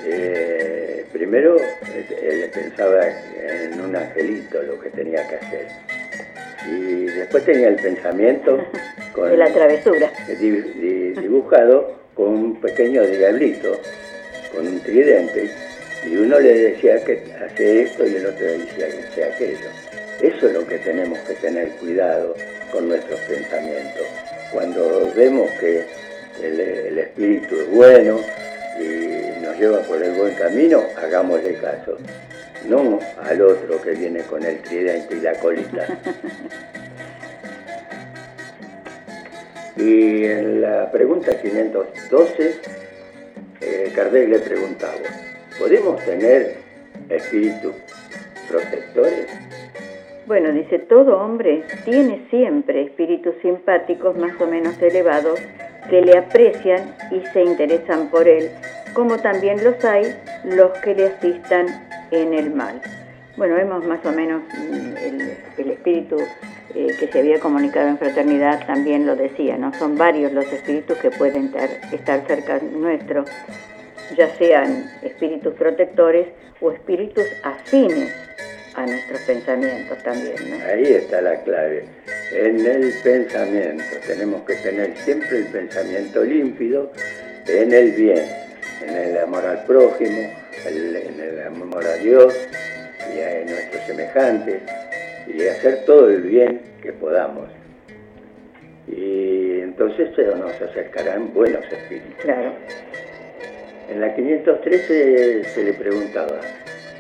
eh, 0.05 1.05
primero 1.11 1.57
él 1.57 2.49
pensaba 2.53 3.07
en 3.07 3.81
un 3.81 3.95
angelito 3.95 4.61
lo 4.63 4.79
que 4.79 4.89
tenía 4.91 5.27
que 5.27 5.35
hacer 5.35 5.86
y 6.67 7.05
después 7.05 7.43
tenía 7.45 7.69
el 7.69 7.75
pensamiento 7.75 8.57
con, 9.13 9.29
de 9.29 9.37
la 9.37 9.51
travesura 9.51 10.11
dibujado 10.39 11.95
con 12.13 12.27
un 12.27 12.61
pequeño 12.61 13.03
diablito 13.03 13.79
con 14.53 14.67
un 14.67 14.79
tridente 14.81 15.51
y 16.05 16.15
uno 16.15 16.39
le 16.39 16.53
decía 16.53 17.03
que 17.03 17.23
hace 17.43 17.83
esto 17.83 18.07
y 18.07 18.15
el 18.15 18.25
otro 18.25 18.45
le 18.45 18.57
decía 18.59 18.87
que 18.87 18.99
hace 18.99 19.23
aquello. 19.23 19.69
Eso 20.21 20.47
es 20.47 20.53
lo 20.53 20.65
que 20.65 20.77
tenemos 20.79 21.19
que 21.19 21.33
tener 21.35 21.69
cuidado 21.73 22.35
con 22.71 22.89
nuestros 22.89 23.19
pensamientos. 23.21 24.03
Cuando 24.51 25.11
vemos 25.15 25.49
que 25.59 25.83
el, 26.41 26.59
el 26.59 26.97
espíritu 26.97 27.55
es 27.61 27.69
bueno 27.69 28.19
y 28.79 29.41
nos 29.43 29.59
lleva 29.59 29.79
por 29.81 30.01
el 30.01 30.11
buen 30.11 30.33
camino, 30.35 30.83
hagámosle 30.97 31.55
caso. 31.55 31.97
No 32.69 32.99
al 33.21 33.41
otro 33.41 33.81
que 33.81 33.91
viene 33.91 34.21
con 34.21 34.43
el 34.43 34.61
tridente 34.61 35.15
y 35.15 35.21
la 35.21 35.33
colita. 35.35 35.87
Y 39.77 40.25
en 40.25 40.61
la 40.61 40.91
pregunta 40.91 41.39
512, 41.39 42.55
eh, 43.61 44.27
le 44.27 44.39
preguntaba, 44.39 44.93
¿podemos 45.59 46.03
tener 46.03 46.55
espíritus 47.09 47.75
protectores? 48.49 49.27
Bueno, 50.25 50.51
dice, 50.51 50.79
todo 50.79 51.19
hombre 51.21 51.63
tiene 51.85 52.25
siempre 52.31 52.85
espíritus 52.85 53.35
simpáticos 53.43 54.17
más 54.17 54.39
o 54.41 54.47
menos 54.47 54.81
elevados 54.81 55.39
que 55.91 56.01
le 56.01 56.17
aprecian 56.17 56.95
y 57.11 57.23
se 57.27 57.43
interesan 57.43 58.09
por 58.09 58.27
él, 58.27 58.49
como 58.93 59.19
también 59.19 59.63
los 59.63 59.85
hay 59.85 60.03
los 60.43 60.71
que 60.79 60.95
le 60.95 61.05
asistan 61.05 61.86
en 62.11 62.33
el 62.33 62.51
mal. 62.51 62.81
Bueno, 63.37 63.55
vemos 63.55 63.85
más 63.85 64.03
o 64.05 64.11
menos 64.11 64.41
mm, 64.57 64.97
el, 65.57 65.71
espíritu 65.71 66.17
eh, 66.73 66.95
que 66.99 67.07
se 67.07 67.19
había 67.19 67.39
comunicado 67.39 67.87
en 67.87 67.97
fraternidad 67.97 68.65
también 68.65 69.05
lo 69.05 69.15
decía, 69.15 69.57
¿no? 69.57 69.73
Son 69.75 69.97
varios 69.97 70.31
los 70.33 70.51
espíritus 70.51 70.97
que 70.97 71.11
pueden 71.11 71.53
estar 71.91 72.25
cerca 72.27 72.59
nuestro, 72.59 73.25
ya 74.15 74.27
sean 74.37 74.89
espíritus 75.03 75.53
protectores 75.53 76.27
o 76.61 76.71
espíritus 76.71 77.25
afines 77.43 78.11
a 78.75 78.85
nuestros 78.85 79.21
pensamientos 79.21 80.01
también, 80.03 80.35
¿no? 80.49 80.65
Ahí 80.65 80.93
está 80.93 81.21
la 81.21 81.35
clave. 81.43 81.85
En 82.31 82.65
el 82.65 82.91
pensamiento 83.03 83.83
tenemos 84.05 84.41
que 84.41 84.55
tener 84.55 84.97
siempre 84.97 85.37
el 85.39 85.45
pensamiento 85.45 86.23
límpido 86.23 86.91
en 87.47 87.71
el 87.71 87.91
bien, 87.91 88.25
en 88.85 88.95
el 88.95 89.17
amor 89.17 89.45
al 89.45 89.63
prójimo, 89.63 90.46
en 90.65 91.19
el 91.19 91.47
amor 91.47 91.85
a 91.85 91.95
Dios 91.97 92.33
y 93.15 93.19
a 93.19 93.45
nuestros 93.45 93.83
semejantes 93.85 94.61
y 95.27 95.47
hacer 95.47 95.85
todo 95.85 96.09
el 96.09 96.21
bien 96.21 96.61
que 96.81 96.93
podamos. 96.93 97.49
Y 98.87 99.59
entonces 99.61 100.09
nos 100.37 100.61
acercarán 100.61 101.33
buenos 101.33 101.65
espíritus. 101.71 102.15
Claro. 102.23 102.53
En 103.89 104.01
la 104.01 104.15
513 104.15 105.43
se 105.43 105.63
le 105.63 105.73
preguntaba, 105.73 106.41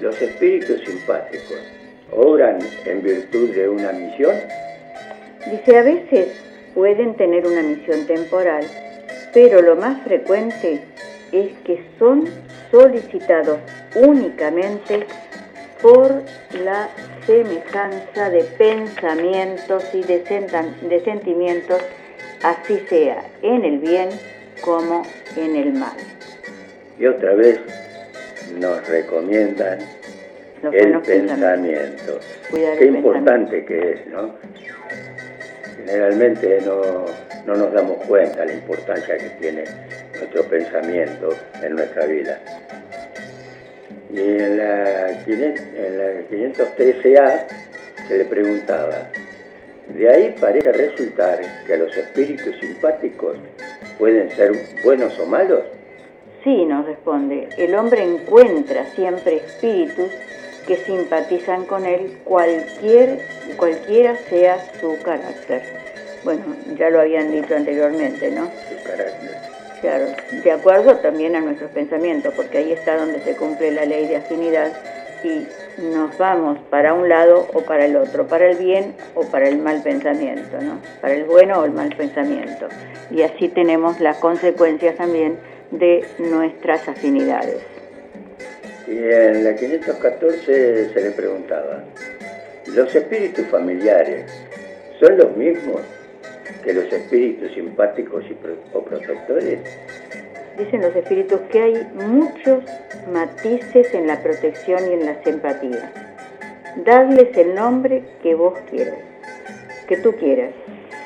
¿los 0.01 0.21
espíritus 0.21 0.81
simpáticos 0.85 1.61
obran 2.11 2.59
en 2.85 3.01
virtud 3.01 3.53
de 3.53 3.67
una 3.69 3.91
misión? 3.91 4.35
Dice, 5.51 5.77
a 5.77 5.83
veces 5.83 6.27
pueden 6.73 7.15
tener 7.15 7.45
una 7.45 7.61
misión 7.61 8.05
temporal, 8.05 8.65
pero 9.33 9.61
lo 9.61 9.75
más 9.75 10.01
frecuente 10.03 10.79
es 11.31 11.51
que 11.65 11.83
son 11.99 12.25
solicitados 12.71 13.59
únicamente 13.95 15.05
por 15.81 16.23
la 16.63 16.89
semejanza 17.25 18.29
de 18.29 18.43
pensamientos 18.57 19.83
y 19.93 20.03
de, 20.03 20.19
de 20.81 21.03
sentimientos, 21.03 21.81
así 22.43 22.79
sea 22.89 23.23
en 23.41 23.65
el 23.65 23.79
bien 23.79 24.09
como 24.61 25.03
en 25.35 25.55
el 25.55 25.73
mal. 25.73 25.97
Y 26.99 27.05
otra 27.05 27.33
vez 27.35 27.59
nos 28.59 28.87
recomiendan 28.87 29.79
el 30.71 31.01
pensamiento. 31.01 32.19
Qué 32.51 32.85
importante 32.85 33.65
que 33.65 33.91
es, 33.91 34.07
¿no? 34.07 34.33
Generalmente 35.77 36.61
no, 36.65 37.05
no 37.45 37.55
nos 37.55 37.71
damos 37.71 37.97
cuenta 38.07 38.41
de 38.41 38.47
la 38.47 38.53
importancia 38.53 39.17
que 39.17 39.29
tiene 39.39 39.63
nuestro 40.19 40.43
pensamiento 40.43 41.29
en 41.61 41.75
nuestra 41.75 42.05
vida. 42.05 42.39
Y 44.11 44.19
en 44.19 44.57
la, 44.57 45.09
en 45.09 45.97
la 45.97 46.29
513A 46.29 47.45
se 48.07 48.17
le 48.17 48.25
preguntaba, 48.25 49.09
de 49.89 50.09
ahí 50.09 50.35
parece 50.39 50.71
resultar 50.71 51.39
que 51.65 51.77
los 51.77 51.95
espíritus 51.95 52.55
simpáticos 52.59 53.37
pueden 53.97 54.29
ser 54.31 54.51
buenos 54.83 55.17
o 55.19 55.25
malos. 55.25 55.63
Sí, 56.43 56.65
nos 56.65 56.85
responde, 56.85 57.49
el 57.57 57.75
hombre 57.75 58.03
encuentra 58.03 58.85
siempre 58.95 59.37
espíritus 59.37 60.11
que 60.67 60.75
simpatizan 60.77 61.65
con 61.65 61.85
él 61.85 62.19
cualquier, 62.23 63.19
cualquiera 63.55 64.15
sea 64.29 64.57
su 64.79 64.97
carácter. 65.03 65.63
Bueno, 66.23 66.43
ya 66.77 66.89
lo 66.89 66.99
habían 66.99 67.31
dicho 67.31 67.55
anteriormente, 67.55 68.29
¿no? 68.31 68.45
Su 68.45 68.83
carácter. 68.83 69.46
De 70.43 70.51
acuerdo 70.51 70.97
también 70.97 71.35
a 71.35 71.41
nuestros 71.41 71.71
pensamientos, 71.71 72.33
porque 72.35 72.57
ahí 72.59 72.71
está 72.71 72.97
donde 72.97 73.21
se 73.21 73.35
cumple 73.35 73.71
la 73.71 73.85
ley 73.85 74.07
de 74.07 74.17
afinidad 74.17 74.71
y 75.23 75.47
nos 75.81 76.17
vamos 76.17 76.59
para 76.69 76.93
un 76.93 77.07
lado 77.07 77.47
o 77.53 77.61
para 77.61 77.85
el 77.85 77.95
otro, 77.95 78.27
para 78.27 78.49
el 78.49 78.57
bien 78.57 78.95
o 79.15 79.21
para 79.21 79.47
el 79.47 79.57
mal 79.57 79.81
pensamiento, 79.81 80.59
¿no? 80.61 80.79
Para 81.01 81.13
el 81.13 81.23
bueno 81.23 81.61
o 81.61 81.65
el 81.65 81.71
mal 81.71 81.93
pensamiento. 81.95 82.67
Y 83.11 83.21
así 83.21 83.47
tenemos 83.47 83.99
las 83.99 84.17
consecuencias 84.17 84.95
también 84.95 85.37
de 85.71 86.05
nuestras 86.19 86.87
afinidades. 86.87 87.61
Y 88.87 88.97
en 88.97 89.43
la 89.43 89.55
514 89.55 90.93
se 90.93 91.01
le 91.01 91.11
preguntaba, 91.11 91.83
¿los 92.67 92.93
espíritus 92.95 93.45
familiares 93.47 94.31
son 94.99 95.17
los 95.17 95.35
mismos 95.35 95.81
que 96.63 96.73
los 96.73 96.91
espíritus 96.91 97.51
simpáticos 97.53 98.23
y 98.29 98.35
o 98.73 98.81
protectores? 98.81 99.59
Dicen 100.57 100.81
los 100.81 100.95
espíritus 100.95 101.39
que 101.51 101.61
hay 101.61 101.87
muchos 101.93 102.63
matices 103.11 103.93
en 103.93 104.07
la 104.07 104.21
protección 104.23 104.79
y 104.89 104.93
en 104.93 105.05
la 105.05 105.23
simpatía. 105.23 105.91
Dadles 106.83 107.35
el 107.37 107.55
nombre 107.55 108.03
que 108.23 108.35
vos 108.35 108.57
quieras, 108.69 108.97
que 109.87 109.97
tú 109.97 110.13
quieras. 110.13 110.51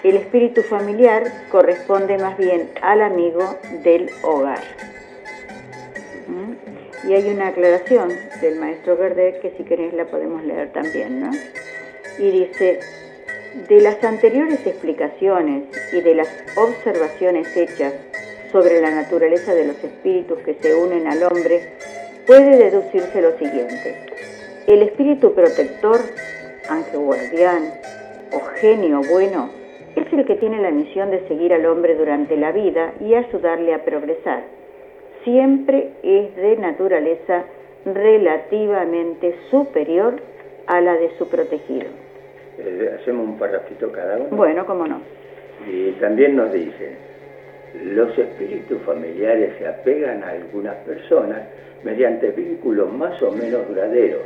El 0.04 0.16
espíritu 0.18 0.64
familiar 0.64 1.24
corresponde 1.52 2.18
más 2.18 2.38
bien 2.38 2.70
al 2.82 3.02
amigo 3.02 3.58
del 3.84 4.10
hogar. 4.24 4.64
¿Mm? 6.28 7.10
Y 7.10 7.14
hay 7.14 7.30
una 7.30 7.48
aclaración 7.48 8.10
del 8.42 8.60
maestro 8.60 8.98
Gardel 8.98 9.40
que 9.42 9.52
si 9.58 9.64
querés 9.64 9.94
la 9.94 10.06
podemos 10.06 10.44
leer 10.44 10.72
también, 10.72 11.20
¿no? 11.20 11.32
Y 12.18 12.32
dice, 12.32 12.80
de 13.68 13.82
las 13.82 14.04
anteriores 14.04 14.66
explicaciones 14.66 15.64
y 15.92 16.02
de 16.02 16.16
las 16.16 16.30
observaciones 16.56 17.56
hechas 17.56 17.94
sobre 18.52 18.82
la 18.82 18.92
naturaleza 18.92 19.54
de 19.54 19.66
los 19.66 19.84
espíritus 19.84 20.40
que 20.40 20.56
se 20.56 20.76
unen 20.76 21.08
al 21.08 21.24
hombre, 21.24 21.62
puede 22.26 22.58
deducirse 22.58 23.22
lo 23.22 23.38
siguiente. 23.38 24.06
El 24.68 24.84
espíritu 24.84 25.34
protector, 25.34 26.00
ángel 26.70 27.00
guardián, 27.00 27.74
o 28.34 28.40
genio 28.60 29.02
bueno 29.10 29.50
es 29.96 30.12
el 30.14 30.26
que 30.26 30.36
tiene 30.36 30.62
la 30.62 30.72
misión 30.72 31.12
de 31.12 31.28
seguir 31.28 31.54
al 31.54 31.66
hombre 31.66 31.96
durante 31.96 32.38
la 32.38 32.52
vida 32.52 32.94
y 33.02 33.14
ayudarle 33.14 33.74
a 33.74 33.84
progresar. 33.84 34.44
Siempre 35.24 35.92
es 36.04 36.36
de 36.36 36.56
naturaleza 36.58 37.44
relativamente 37.86 39.36
superior 39.50 40.22
a 40.68 40.80
la 40.80 40.94
de 40.94 41.18
su 41.18 41.28
protegido. 41.28 42.01
Eh, 42.64 42.98
hacemos 43.00 43.28
un 43.28 43.38
parrafito 43.38 43.92
cada 43.92 44.18
uno. 44.18 44.36
Bueno, 44.36 44.66
cómo 44.66 44.86
no. 44.86 45.02
Y 45.68 45.92
también 45.94 46.36
nos 46.36 46.52
dice, 46.54 46.96
los 47.84 48.18
espíritus 48.18 48.82
familiares 48.84 49.54
se 49.58 49.68
apegan 49.68 50.24
a 50.24 50.30
algunas 50.30 50.76
personas 50.78 51.42
mediante 51.84 52.30
vínculos 52.32 52.92
más 52.94 53.22
o 53.22 53.32
menos 53.32 53.68
duraderos, 53.68 54.22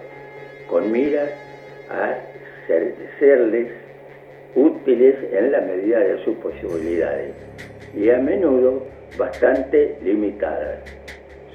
con 0.67 0.91
miras 0.91 1.29
a 1.89 2.15
serles 3.19 3.71
útiles 4.55 5.15
en 5.31 5.51
la 5.51 5.61
medida 5.61 5.99
de 5.99 6.23
sus 6.23 6.35
posibilidades 6.37 7.33
y 7.93 8.09
a 8.09 8.17
menudo 8.17 8.83
bastante 9.17 9.97
limitadas. 10.03 10.79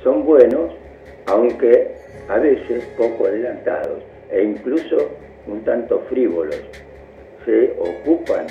Son 0.02 0.24
buenos, 0.24 0.72
aunque 1.26 1.88
a 2.28 2.38
veces 2.38 2.84
poco 2.96 3.26
adelantados 3.26 4.02
e 4.30 4.42
incluso 4.42 5.10
un 5.50 5.64
tanto 5.64 6.00
frívolos. 6.08 6.60
Se 7.44 7.74
ocupan 7.78 8.46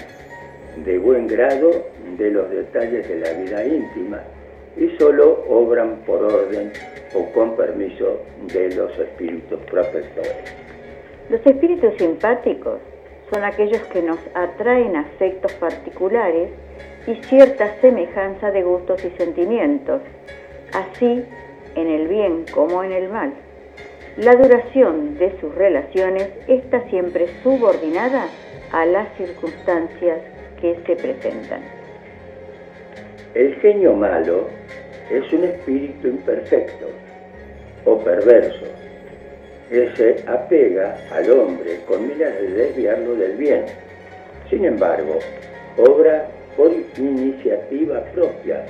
de 0.83 0.97
buen 0.97 1.27
grado 1.27 1.71
de 2.17 2.31
los 2.31 2.49
detalles 2.49 3.07
de 3.07 3.19
la 3.19 3.33
vida 3.33 3.65
íntima 3.65 4.21
y 4.77 4.89
solo 4.97 5.43
obran 5.49 5.97
por 6.05 6.23
orden 6.23 6.71
o 7.13 7.25
con 7.33 7.55
permiso 7.55 8.21
de 8.53 8.75
los 8.75 8.97
espíritus 8.97 9.59
protectores. 9.69 10.35
Los 11.29 11.45
espíritus 11.45 11.93
simpáticos 11.97 12.79
son 13.31 13.43
aquellos 13.43 13.81
que 13.87 14.01
nos 14.01 14.19
atraen 14.33 14.95
afectos 14.95 15.53
particulares 15.53 16.49
y 17.07 17.15
cierta 17.25 17.79
semejanza 17.81 18.51
de 18.51 18.63
gustos 18.63 19.03
y 19.05 19.09
sentimientos, 19.11 20.01
así 20.73 21.23
en 21.75 21.87
el 21.87 22.07
bien 22.07 22.45
como 22.53 22.83
en 22.83 22.91
el 22.91 23.09
mal. 23.09 23.33
La 24.19 24.35
duración 24.35 25.17
de 25.17 25.31
sus 25.39 25.55
relaciones 25.55 26.27
está 26.49 26.81
siempre 26.89 27.27
subordinada 27.41 28.27
a 28.73 28.85
las 28.85 29.07
circunstancias 29.15 30.19
que 30.59 30.75
se 30.85 30.95
presentan. 30.97 31.61
El 33.33 33.55
genio 33.61 33.93
malo 33.93 34.49
es 35.09 35.31
un 35.31 35.45
espíritu 35.45 36.09
imperfecto 36.09 36.87
o 37.85 37.97
perverso 37.99 38.65
que 39.69 39.89
se 39.95 40.27
apega 40.27 40.97
al 41.13 41.31
hombre 41.31 41.79
con 41.87 42.05
miras 42.05 42.33
de 42.41 42.49
desviarlo 42.49 43.15
del 43.15 43.37
bien. 43.37 43.63
Sin 44.49 44.65
embargo, 44.65 45.19
obra 45.77 46.27
por 46.57 46.73
iniciativa 46.97 48.03
propia 48.13 48.65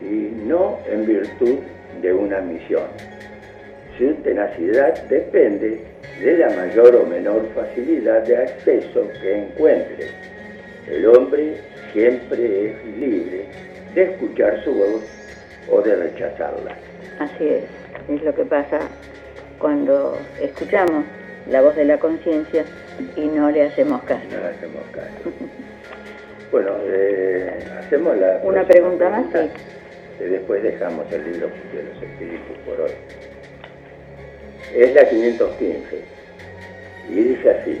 y 0.00 0.32
no 0.44 0.80
en 0.90 1.06
virtud 1.06 1.58
de 2.02 2.12
una 2.12 2.40
misión. 2.40 3.17
Su 3.98 4.14
tenacidad 4.22 4.94
depende 5.08 5.80
de 6.20 6.38
la 6.38 6.50
mayor 6.50 6.94
o 6.94 7.04
menor 7.04 7.48
facilidad 7.52 8.22
de 8.22 8.36
acceso 8.36 9.08
que 9.20 9.42
encuentre. 9.42 10.10
El 10.86 11.04
hombre 11.06 11.56
siempre 11.92 12.70
es 12.70 12.86
libre 12.96 13.46
de 13.94 14.02
escuchar 14.04 14.62
su 14.62 14.72
voz 14.72 15.02
o 15.68 15.82
de 15.82 15.96
rechazarla. 15.96 16.76
Así 17.18 17.48
es, 17.48 17.64
es 18.08 18.22
lo 18.22 18.32
que 18.32 18.44
pasa 18.44 18.78
cuando 19.58 20.16
escuchamos 20.40 21.04
la 21.50 21.60
voz 21.60 21.74
de 21.74 21.84
la 21.84 21.98
conciencia 21.98 22.64
y 23.16 23.26
no 23.26 23.50
le 23.50 23.64
hacemos 23.64 24.00
caso. 24.02 24.22
No 24.30 24.38
le 24.38 24.46
hacemos 24.46 24.82
caso. 24.92 25.32
bueno, 26.52 26.70
eh, 26.86 27.64
hacemos 27.80 28.16
la... 28.16 28.40
Una 28.44 28.64
pregunta 28.64 29.08
más, 29.08 29.26
sí. 29.32 30.24
después 30.24 30.62
dejamos 30.62 31.10
el 31.12 31.32
libro 31.32 31.48
de 31.74 31.82
los 31.82 32.00
espíritus 32.00 32.56
por 32.64 32.80
hoy. 32.80 32.92
Es 34.74 34.94
la 34.94 35.08
515 35.08 36.18
y 37.10 37.14
dice 37.14 37.50
así. 37.50 37.80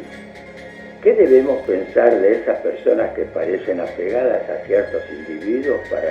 ¿Qué 1.02 1.12
debemos 1.12 1.62
pensar 1.62 2.20
de 2.20 2.32
esas 2.32 2.58
personas 2.58 3.14
que 3.14 3.22
parecen 3.22 3.80
apegadas 3.80 4.48
a 4.50 4.66
ciertos 4.66 5.02
individuos 5.10 5.80
para 5.88 6.10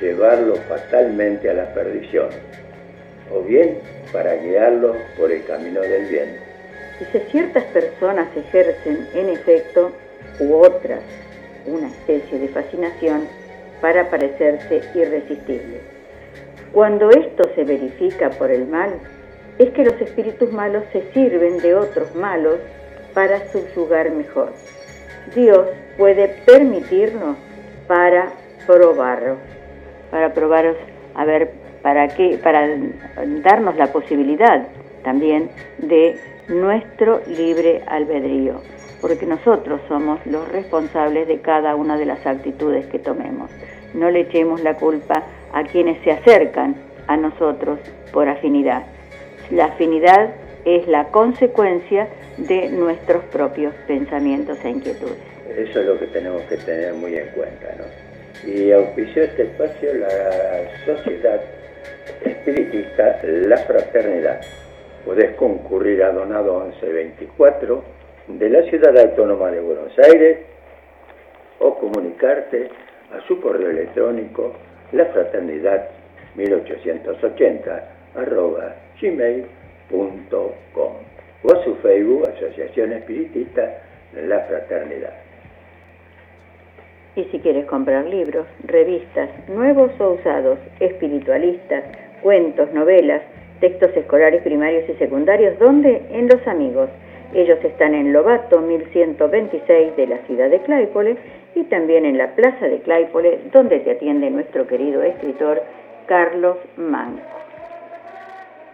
llevarlos 0.00 0.60
fatalmente 0.68 1.50
a 1.50 1.54
la 1.54 1.74
perdición? 1.74 2.28
O 3.32 3.40
bien 3.40 3.78
para 4.12 4.36
guiarlos 4.36 4.96
por 5.16 5.32
el 5.32 5.44
camino 5.44 5.80
del 5.80 6.06
bien. 6.06 6.36
Dice, 7.00 7.26
ciertas 7.30 7.64
personas 7.64 8.28
ejercen, 8.36 9.08
en 9.14 9.30
efecto, 9.30 9.90
u 10.38 10.54
otras, 10.54 11.00
una 11.66 11.88
especie 11.88 12.38
de 12.38 12.48
fascinación 12.48 13.26
para 13.80 14.08
parecerse 14.10 14.80
irresistibles. 14.94 15.80
Cuando 16.72 17.10
esto 17.10 17.50
se 17.56 17.64
verifica 17.64 18.30
por 18.30 18.50
el 18.50 18.66
mal, 18.66 18.90
es 19.58 19.70
que 19.70 19.84
los 19.84 20.00
espíritus 20.00 20.52
malos 20.52 20.84
se 20.92 21.02
sirven 21.12 21.58
de 21.58 21.74
otros 21.74 22.14
malos 22.14 22.56
para 23.12 23.46
subyugar 23.50 24.10
mejor. 24.10 24.52
Dios 25.34 25.66
puede 25.96 26.28
permitirnos 26.44 27.36
para 27.86 28.32
probarlo, 28.66 29.36
para 30.10 30.34
probaros 30.34 30.76
a 31.14 31.24
ver 31.24 31.52
para 31.82 32.08
qué, 32.08 32.38
para 32.42 32.66
darnos 33.42 33.76
la 33.76 33.92
posibilidad 33.92 34.66
también 35.02 35.50
de 35.78 36.18
nuestro 36.48 37.20
libre 37.26 37.82
albedrío, 37.86 38.60
porque 39.00 39.26
nosotros 39.26 39.80
somos 39.86 40.24
los 40.26 40.50
responsables 40.50 41.28
de 41.28 41.40
cada 41.40 41.76
una 41.76 41.96
de 41.98 42.06
las 42.06 42.26
actitudes 42.26 42.86
que 42.86 42.98
tomemos. 42.98 43.50
No 43.92 44.10
le 44.10 44.20
echemos 44.20 44.62
la 44.62 44.74
culpa 44.76 45.22
a 45.52 45.62
quienes 45.64 46.02
se 46.02 46.10
acercan 46.10 46.74
a 47.06 47.16
nosotros 47.16 47.78
por 48.12 48.28
afinidad. 48.28 48.93
La 49.50 49.66
afinidad 49.66 50.30
es 50.64 50.88
la 50.88 51.08
consecuencia 51.08 52.08
de 52.38 52.68
nuestros 52.70 53.22
propios 53.24 53.74
pensamientos 53.86 54.58
e 54.64 54.70
inquietudes. 54.70 55.18
Eso 55.56 55.80
es 55.80 55.86
lo 55.86 55.98
que 55.98 56.06
tenemos 56.06 56.42
que 56.42 56.56
tener 56.56 56.94
muy 56.94 57.14
en 57.16 57.28
cuenta, 57.28 57.68
¿no? 57.78 58.50
Y 58.50 58.72
auspició 58.72 59.22
este 59.22 59.44
espacio 59.44 59.94
la 59.94 60.08
Sociedad 60.84 61.40
Espiritista 62.24 63.20
La 63.22 63.58
Fraternidad. 63.58 64.40
Podés 65.04 65.34
concurrir 65.36 66.02
a 66.02 66.12
Donado 66.12 66.60
1124 66.60 67.84
de 68.28 68.48
la 68.48 68.62
Ciudad 68.62 68.98
Autónoma 68.98 69.50
de 69.50 69.60
Buenos 69.60 69.92
Aires 69.98 70.38
o 71.58 71.78
comunicarte 71.78 72.70
a 73.12 73.26
su 73.28 73.40
correo 73.40 73.70
electrónico 73.70 74.54
lafraternidad 74.92 75.88
1880 76.34 77.88
arroba 78.16 78.74
gmail.com 79.00 80.92
o 81.44 81.52
a 81.52 81.64
su 81.64 81.74
Facebook 81.76 82.28
Asociación 82.28 82.92
Espiritista 82.92 83.82
La 84.14 84.40
Fraternidad. 84.40 85.12
Y 87.16 87.24
si 87.24 87.38
quieres 87.38 87.66
comprar 87.66 88.06
libros, 88.06 88.46
revistas, 88.64 89.28
nuevos 89.48 89.92
o 90.00 90.12
usados, 90.12 90.58
espiritualistas, 90.80 91.84
cuentos, 92.22 92.72
novelas, 92.72 93.22
textos 93.60 93.96
escolares 93.96 94.42
primarios 94.42 94.88
y 94.88 94.94
secundarios, 94.94 95.58
¿dónde? 95.58 96.02
En 96.10 96.28
Los 96.28 96.44
Amigos. 96.48 96.90
Ellos 97.32 97.58
están 97.64 97.94
en 97.94 98.12
Lobato 98.12 98.60
1126 98.60 99.96
de 99.96 100.06
la 100.06 100.18
ciudad 100.26 100.50
de 100.50 100.60
Claypole 100.60 101.16
y 101.54 101.64
también 101.64 102.04
en 102.04 102.18
la 102.18 102.34
plaza 102.34 102.66
de 102.66 102.80
Claypole, 102.80 103.38
donde 103.52 103.80
te 103.80 103.92
atiende 103.92 104.30
nuestro 104.30 104.66
querido 104.66 105.02
escritor 105.02 105.62
Carlos 106.06 106.56
Manco. 106.76 107.43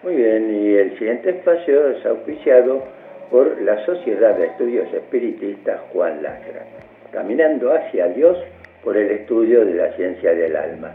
Muy 0.02 0.14
bien, 0.14 0.50
y 0.50 0.76
el 0.76 0.96
siguiente 0.96 1.28
espacio 1.28 1.90
es 1.90 2.06
auspiciado 2.06 2.82
por 3.30 3.60
la 3.60 3.84
Sociedad 3.84 4.34
de 4.34 4.46
Estudios 4.46 4.90
Espiritistas 4.94 5.78
Juan 5.92 6.22
Lastra, 6.22 6.64
caminando 7.12 7.70
hacia 7.74 8.08
Dios 8.08 8.38
por 8.82 8.96
el 8.96 9.10
estudio 9.10 9.62
de 9.62 9.74
la 9.74 9.92
ciencia 9.96 10.32
del 10.32 10.56
alma. 10.56 10.94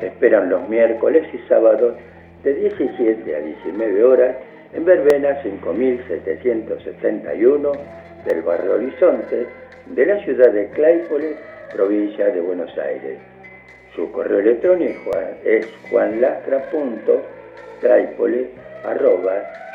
esperan 0.00 0.48
los 0.48 0.66
miércoles 0.70 1.26
y 1.34 1.38
sábados 1.48 1.96
de 2.44 2.54
17 2.54 3.36
a 3.36 3.40
19 3.40 4.04
horas 4.04 4.36
en 4.72 4.86
Verbena 4.86 5.42
5771 5.42 7.72
del 8.24 8.40
barrio 8.40 8.76
Horizonte 8.76 9.48
de 9.84 10.06
la 10.06 10.18
ciudad 10.24 10.50
de 10.50 10.70
Claypole, 10.70 11.36
provincia 11.74 12.28
de 12.28 12.40
Buenos 12.40 12.70
Aires. 12.78 13.18
Su 13.94 14.10
correo 14.12 14.38
electrónico 14.38 15.10
es 15.44 15.68
juanlastra.com 15.90 17.36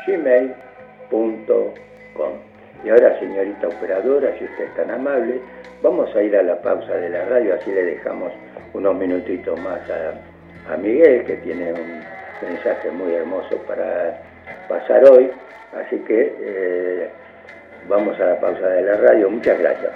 gmail.com 0.06 1.72
Y 2.84 2.88
ahora, 2.90 3.18
señorita 3.18 3.68
operadora, 3.68 4.36
si 4.38 4.44
usted 4.44 4.64
es 4.64 4.74
tan 4.74 4.90
amable, 4.90 5.40
vamos 5.82 6.14
a 6.16 6.22
ir 6.22 6.36
a 6.36 6.42
la 6.42 6.60
pausa 6.60 6.94
de 6.94 7.10
la 7.10 7.24
radio, 7.26 7.54
así 7.54 7.70
le 7.70 7.84
dejamos 7.84 8.32
unos 8.72 8.96
minutitos 8.96 9.58
más 9.60 9.80
a, 9.90 10.76
Miguel, 10.76 11.24
que 11.24 11.36
tiene 11.38 11.72
un 11.72 12.02
mensaje 12.42 12.90
muy 12.90 13.14
hermoso 13.14 13.56
para 13.68 14.20
pasar 14.68 15.04
hoy. 15.10 15.30
Así 15.72 15.98
que 16.00 16.34
eh, 16.40 17.10
vamos 17.88 18.18
a 18.20 18.26
la 18.26 18.40
pausa 18.40 18.68
de 18.68 18.82
la 18.82 18.96
radio. 18.96 19.30
Muchas 19.30 19.58
gracias. 19.58 19.92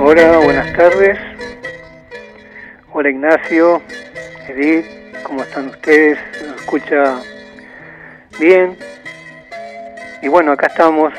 Hola, 0.00 0.38
buenas 0.38 0.76
tardes. 0.76 1.18
Hola 2.92 3.10
Ignacio, 3.10 3.82
Edith, 4.48 4.86
¿cómo 5.24 5.42
están 5.42 5.68
ustedes? 5.68 6.18
¿Nos 6.46 6.56
escucha 6.56 7.20
bien? 8.38 8.78
Y 10.22 10.28
bueno, 10.28 10.52
acá 10.52 10.68
estamos, 10.68 11.12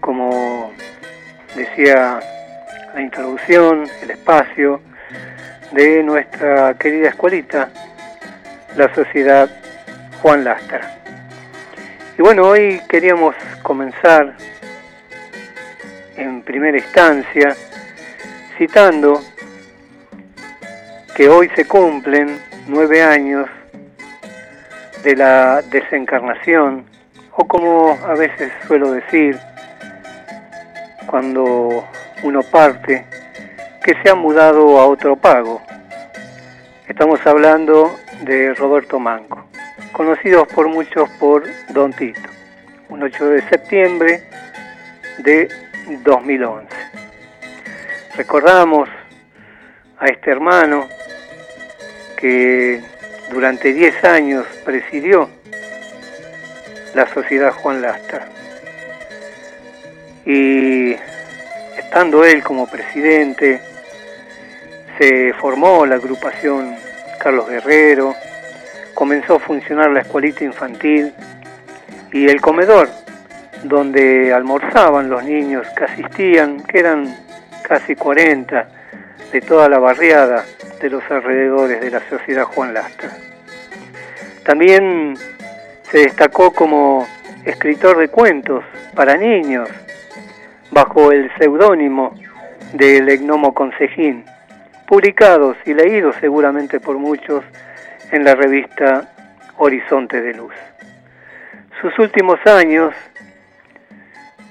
como 0.00 0.72
decía 1.54 2.18
la 2.94 3.02
introducción, 3.02 3.86
el 4.02 4.10
espacio 4.10 4.80
de 5.72 6.02
nuestra 6.02 6.78
querida 6.78 7.10
escuelita, 7.10 7.68
la 8.76 8.94
Sociedad 8.94 9.50
Juan 10.22 10.44
Lastra. 10.44 10.96
Y 12.18 12.22
bueno, 12.22 12.44
hoy 12.48 12.80
queríamos 12.88 13.34
comenzar 13.62 14.34
en 16.16 16.40
primera 16.40 16.78
instancia 16.78 17.54
citando 18.56 19.22
que 21.14 21.28
hoy 21.28 21.50
se 21.56 21.66
cumplen 21.66 22.40
nueve 22.68 23.02
años 23.02 23.48
de 25.02 25.16
la 25.16 25.62
desencarnación, 25.62 26.84
o 27.32 27.46
como 27.46 27.98
a 28.06 28.14
veces 28.14 28.52
suelo 28.66 28.92
decir, 28.92 29.38
cuando 31.06 31.84
uno 32.22 32.42
parte, 32.42 33.04
que 33.82 33.94
se 34.02 34.10
ha 34.10 34.14
mudado 34.14 34.78
a 34.78 34.86
otro 34.86 35.16
pago. 35.16 35.62
Estamos 36.86 37.24
hablando 37.26 37.96
de 38.22 38.54
Roberto 38.54 38.98
Manco, 38.98 39.46
conocidos 39.92 40.46
por 40.48 40.68
muchos 40.68 41.08
por 41.18 41.44
Don 41.70 41.92
Tito, 41.92 42.28
un 42.88 43.02
8 43.02 43.26
de 43.26 43.42
septiembre 43.48 44.22
de 45.18 45.48
2011. 46.04 46.68
Recordamos 48.16 48.88
a 49.98 50.06
este 50.06 50.30
hermano 50.30 50.88
que 52.20 52.80
durante 53.30 53.72
10 53.72 54.04
años 54.04 54.46
presidió 54.64 55.28
la 56.94 57.06
Sociedad 57.12 57.52
Juan 57.52 57.80
Lastra. 57.80 58.26
Y 60.26 60.96
estando 61.78 62.24
él 62.24 62.42
como 62.42 62.66
presidente, 62.66 63.60
se 64.98 65.32
formó 65.34 65.86
la 65.86 65.96
agrupación 65.96 66.76
Carlos 67.18 67.48
Guerrero, 67.48 68.14
comenzó 68.94 69.36
a 69.36 69.40
funcionar 69.40 69.90
la 69.90 70.00
escuelita 70.00 70.44
infantil 70.44 71.12
y 72.12 72.28
el 72.28 72.40
comedor 72.40 72.88
donde 73.64 74.32
almorzaban 74.32 75.08
los 75.08 75.22
niños 75.24 75.66
que 75.76 75.84
asistían, 75.84 76.60
que 76.62 76.80
eran 76.80 77.14
casi 77.62 77.94
40 77.94 78.79
de 79.32 79.40
toda 79.40 79.68
la 79.68 79.78
barriada 79.78 80.44
de 80.80 80.90
los 80.90 81.02
alrededores 81.10 81.80
de 81.80 81.90
la 81.90 82.00
sociedad 82.08 82.44
Juan 82.44 82.74
Lastra. 82.74 83.10
También 84.44 85.16
se 85.90 85.98
destacó 85.98 86.52
como 86.52 87.06
escritor 87.44 87.98
de 87.98 88.08
cuentos 88.08 88.64
para 88.94 89.16
niños 89.16 89.68
bajo 90.70 91.12
el 91.12 91.30
seudónimo 91.38 92.14
del 92.72 93.08
Egnomo 93.08 93.54
Consejín, 93.54 94.24
publicados 94.86 95.56
y 95.66 95.74
leídos 95.74 96.16
seguramente 96.20 96.80
por 96.80 96.98
muchos 96.98 97.44
en 98.10 98.24
la 98.24 98.34
revista 98.34 99.08
Horizonte 99.56 100.20
de 100.20 100.34
Luz. 100.34 100.54
Sus 101.80 101.98
últimos 101.98 102.38
años 102.46 102.94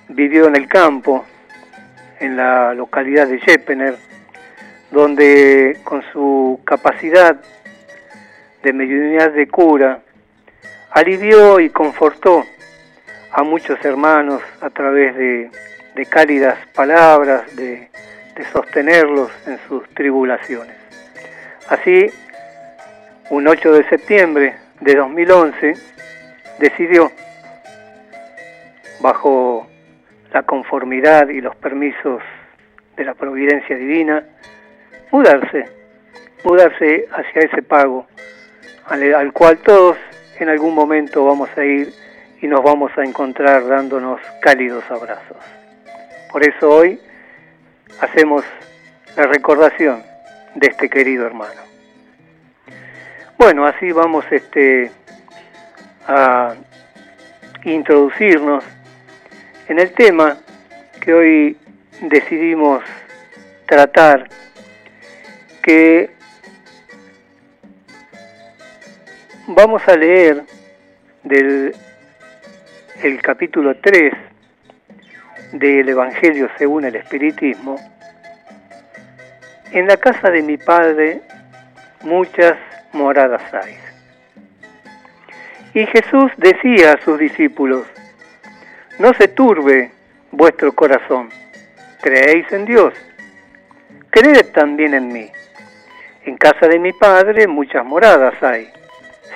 vivió 0.08 0.48
en 0.48 0.56
el 0.56 0.68
campo, 0.68 1.26
en 2.20 2.36
la 2.36 2.74
localidad 2.74 3.28
de 3.28 3.39
Jepener, 3.39 3.96
donde 4.91 5.80
con 5.84 6.04
su 6.12 6.60
capacidad 6.65 7.39
de 8.63 8.73
mediunidad 8.73 9.32
de 9.32 9.47
cura, 9.47 9.99
alivió 10.91 11.60
y 11.60 11.69
confortó 11.69 12.43
a 13.32 13.43
muchos 13.43 13.84
hermanos 13.86 14.41
a 14.62 14.69
través 14.69 15.15
de, 15.15 15.52
cálidas 16.10 16.58
palabras, 16.73 17.56
de, 17.58 17.89
de 18.36 18.45
sostenerlos 18.54 19.30
en 19.45 19.60
sus 19.67 19.88
tribulaciones. 19.89 20.75
Así, 21.67 22.10
un 23.30 23.47
8 23.47 23.73
de 23.73 23.89
septiembre 23.89 24.56
de 24.80 24.95
2011, 24.95 25.73
decidió, 26.60 27.12
bajo 29.02 29.67
la 30.32 30.43
conformidad 30.43 31.30
y 31.30 31.41
los 31.41 31.56
permisos 31.58 32.21
de 32.95 33.04
la 33.04 33.13
providencia 33.13 33.75
divina, 33.75 34.23
mudarse, 35.12 35.65
mudarse 36.43 37.08
hacia 37.12 37.41
ese 37.41 37.62
pago 37.62 38.08
al, 38.89 39.32
cual 39.34 39.58
todos 39.60 39.98
en 40.39 40.50
algún 40.50 40.74
momento 40.74 41.26
vamos 41.26 41.50
a 41.58 41.63
ir 41.63 41.93
y 42.41 42.48
nos 42.48 42.63
vamos 42.63 42.91
a 42.98 43.04
encontrar 43.04 43.67
dándonos 43.67 44.19
cálidos 44.41 44.84
abrazos. 44.89 45.38
Por 46.32 46.43
eso 46.48 46.69
hoy 46.69 47.00
hacemos 48.02 48.43
la 49.15 49.24
recordación 49.24 50.04
de 50.56 50.67
este 50.67 50.89
querido 50.89 51.26
hermano. 51.26 51.62
Bueno, 53.38 53.65
así 53.65 53.91
vamos 53.91 54.26
este, 54.32 54.91
a 56.08 56.56
introducirnos 57.63 58.63
en 59.67 59.80
el 59.80 59.91
tema 59.93 60.38
que 61.00 61.13
hoy 61.13 61.58
decidimos 62.02 62.84
tratar 63.65 64.28
que 65.62 66.12
vamos 69.48 69.82
a 69.88 69.95
leer 69.95 70.43
del 71.24 71.76
el 73.04 73.22
capítulo 73.22 73.78
3 73.78 74.13
del 75.54 75.88
Evangelio 75.88 76.50
según 76.58 76.84
el 76.86 76.95
Espiritismo, 76.95 77.78
en 79.72 79.88
la 79.88 79.98
casa 79.98 80.30
de 80.30 80.41
mi 80.41 80.58
Padre 80.58 81.22
muchas 82.02 82.58
moradas 82.91 83.41
hay. 83.54 83.78
Y 85.74 85.86
Jesús 85.86 86.32
decía 86.38 86.93
a 86.93 87.02
sus 87.02 87.17
discípulos, 87.19 87.88
no 88.98 89.13
se 89.13 89.30
turbe 89.30 89.91
vuestro 90.32 90.74
corazón, 90.74 91.30
creéis 92.02 92.52
en 92.52 92.65
Dios, 92.65 92.93
creed 94.10 94.48
también 94.54 94.93
en 94.93 95.08
mí. 95.08 95.32
En 96.30 96.38
casa 96.38 96.68
de 96.68 96.78
mi 96.78 96.94
padre 96.94 97.48
muchas 97.48 97.84
moradas 97.84 98.36
hay. 98.44 98.72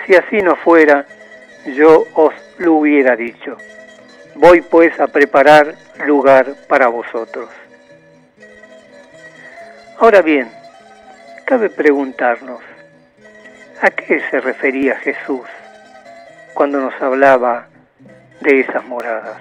Si 0.06 0.14
así 0.14 0.38
no 0.44 0.56
fuera, 0.56 1.08
yo 1.76 2.06
os 2.14 2.36
lo 2.60 2.74
hubiera 2.74 3.16
dicho. 3.16 3.58
Voy 4.36 4.62
pues 4.62 5.00
a 5.00 5.08
preparar 5.08 5.74
lugar 6.06 6.54
para 6.68 6.90
vosotros. 6.90 7.50
Ahora 9.98 10.22
bien, 10.22 10.52
cabe 11.48 11.72
preguntarnos, 11.72 12.62
¿a 13.82 13.90
qué 13.90 14.22
se 14.30 14.40
refería 14.40 14.96
Jesús 14.98 15.50
cuando 16.54 16.80
nos 16.80 17.02
hablaba 17.02 17.70
de 18.42 18.60
esas 18.60 18.86
moradas? 18.86 19.38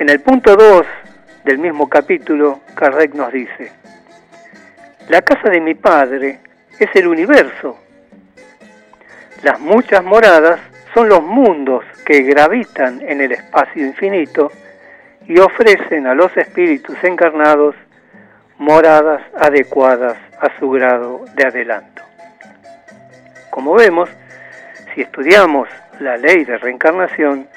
En 0.00 0.08
el 0.08 0.18
punto 0.18 0.56
2 0.56 0.84
del 1.44 1.58
mismo 1.58 1.88
capítulo, 1.88 2.58
Kardec 2.74 3.14
nos 3.14 3.32
dice, 3.32 3.70
la 5.10 5.22
casa 5.22 5.50
de 5.50 5.60
mi 5.60 5.74
padre 5.74 6.38
es 6.78 6.88
el 6.94 7.08
universo. 7.08 7.76
Las 9.42 9.58
muchas 9.58 10.04
moradas 10.04 10.60
son 10.94 11.08
los 11.08 11.20
mundos 11.20 11.84
que 12.06 12.22
gravitan 12.22 13.00
en 13.02 13.20
el 13.20 13.32
espacio 13.32 13.84
infinito 13.84 14.52
y 15.26 15.40
ofrecen 15.40 16.06
a 16.06 16.14
los 16.14 16.36
espíritus 16.36 16.96
encarnados 17.02 17.74
moradas 18.58 19.20
adecuadas 19.36 20.16
a 20.40 20.56
su 20.60 20.70
grado 20.70 21.24
de 21.34 21.44
adelanto. 21.44 22.02
Como 23.50 23.74
vemos, 23.74 24.08
si 24.94 25.00
estudiamos 25.00 25.68
la 25.98 26.18
ley 26.18 26.44
de 26.44 26.56
reencarnación, 26.56 27.48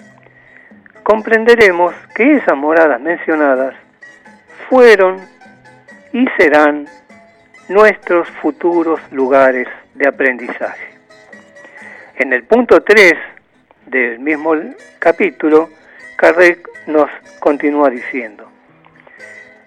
comprenderemos 1.04 1.94
que 2.16 2.38
esas 2.38 2.58
moradas 2.58 3.00
mencionadas 3.00 3.76
fueron 4.68 5.18
y 6.14 6.26
serán 6.36 6.88
nuestros 7.70 8.28
futuros 8.42 9.00
lugares 9.12 9.68
de 9.94 10.08
aprendizaje. 10.08 10.88
En 12.18 12.34
el 12.34 12.44
punto 12.44 12.84
3 12.84 13.14
del 13.86 14.20
mismo 14.20 14.54
capítulo, 15.00 15.70
Kardec 16.18 16.68
nos 16.88 17.10
continúa 17.40 17.90
diciendo, 17.90 18.50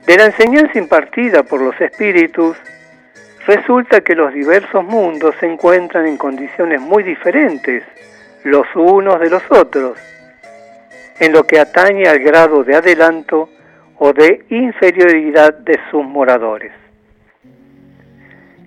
de 0.06 0.16
la 0.16 0.26
enseñanza 0.26 0.78
impartida 0.78 1.42
por 1.42 1.60
los 1.60 1.80
espíritus, 1.80 2.56
resulta 3.46 4.02
que 4.02 4.14
los 4.14 4.32
diversos 4.32 4.84
mundos 4.84 5.34
se 5.40 5.46
encuentran 5.46 6.06
en 6.06 6.16
condiciones 6.16 6.80
muy 6.80 7.02
diferentes 7.02 7.82
los 8.44 8.66
unos 8.74 9.18
de 9.18 9.30
los 9.30 9.42
otros, 9.50 9.98
en 11.18 11.32
lo 11.32 11.44
que 11.44 11.58
atañe 11.58 12.06
al 12.06 12.20
grado 12.20 12.62
de 12.62 12.76
adelanto 12.76 13.48
o 13.98 14.12
de 14.12 14.44
inferioridad 14.50 15.54
de 15.54 15.80
sus 15.90 16.04
moradores. 16.04 16.85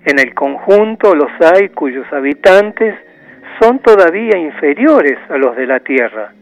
En 0.04 0.18
el 0.18 0.34
conjunto 0.34 1.14
los 1.14 1.30
hay 1.40 1.68
cuyos 1.68 2.10
habitantes 2.12 2.94
son 3.60 3.80
todavía 3.80 4.38
inferiores 4.38 5.18
a 5.28 5.36
los 5.36 5.54
de 5.56 5.66
la 5.66 5.80
Tierra, 5.80 6.32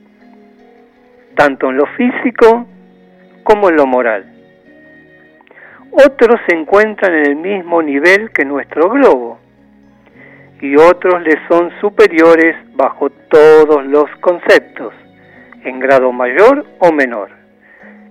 tanto 1.34 1.70
en 1.70 1.76
lo 1.76 1.86
físico 1.86 2.66
como 3.42 3.68
en 3.68 3.76
lo 3.76 3.86
moral. 3.86 4.24
Otros 5.90 6.40
se 6.46 6.54
encuentran 6.54 7.12
en 7.14 7.26
el 7.26 7.36
mismo 7.36 7.82
nivel 7.82 8.30
que 8.30 8.44
nuestro 8.44 8.90
globo 8.90 9.40
y 10.60 10.76
otros 10.76 11.22
les 11.22 11.38
son 11.48 11.72
superiores 11.80 12.56
bajo 12.74 13.10
todos 13.10 13.84
los 13.86 14.08
conceptos, 14.20 14.92
en 15.64 15.80
grado 15.80 16.12
mayor 16.12 16.64
o 16.78 16.92
menor. 16.92 17.30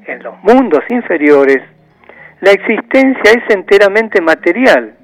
En 0.06 0.24
los 0.24 0.42
mundos 0.44 0.84
inferiores, 0.90 1.62
la 2.42 2.52
existencia 2.52 3.32
es 3.32 3.56
enteramente 3.56 4.22
material. 4.22 4.97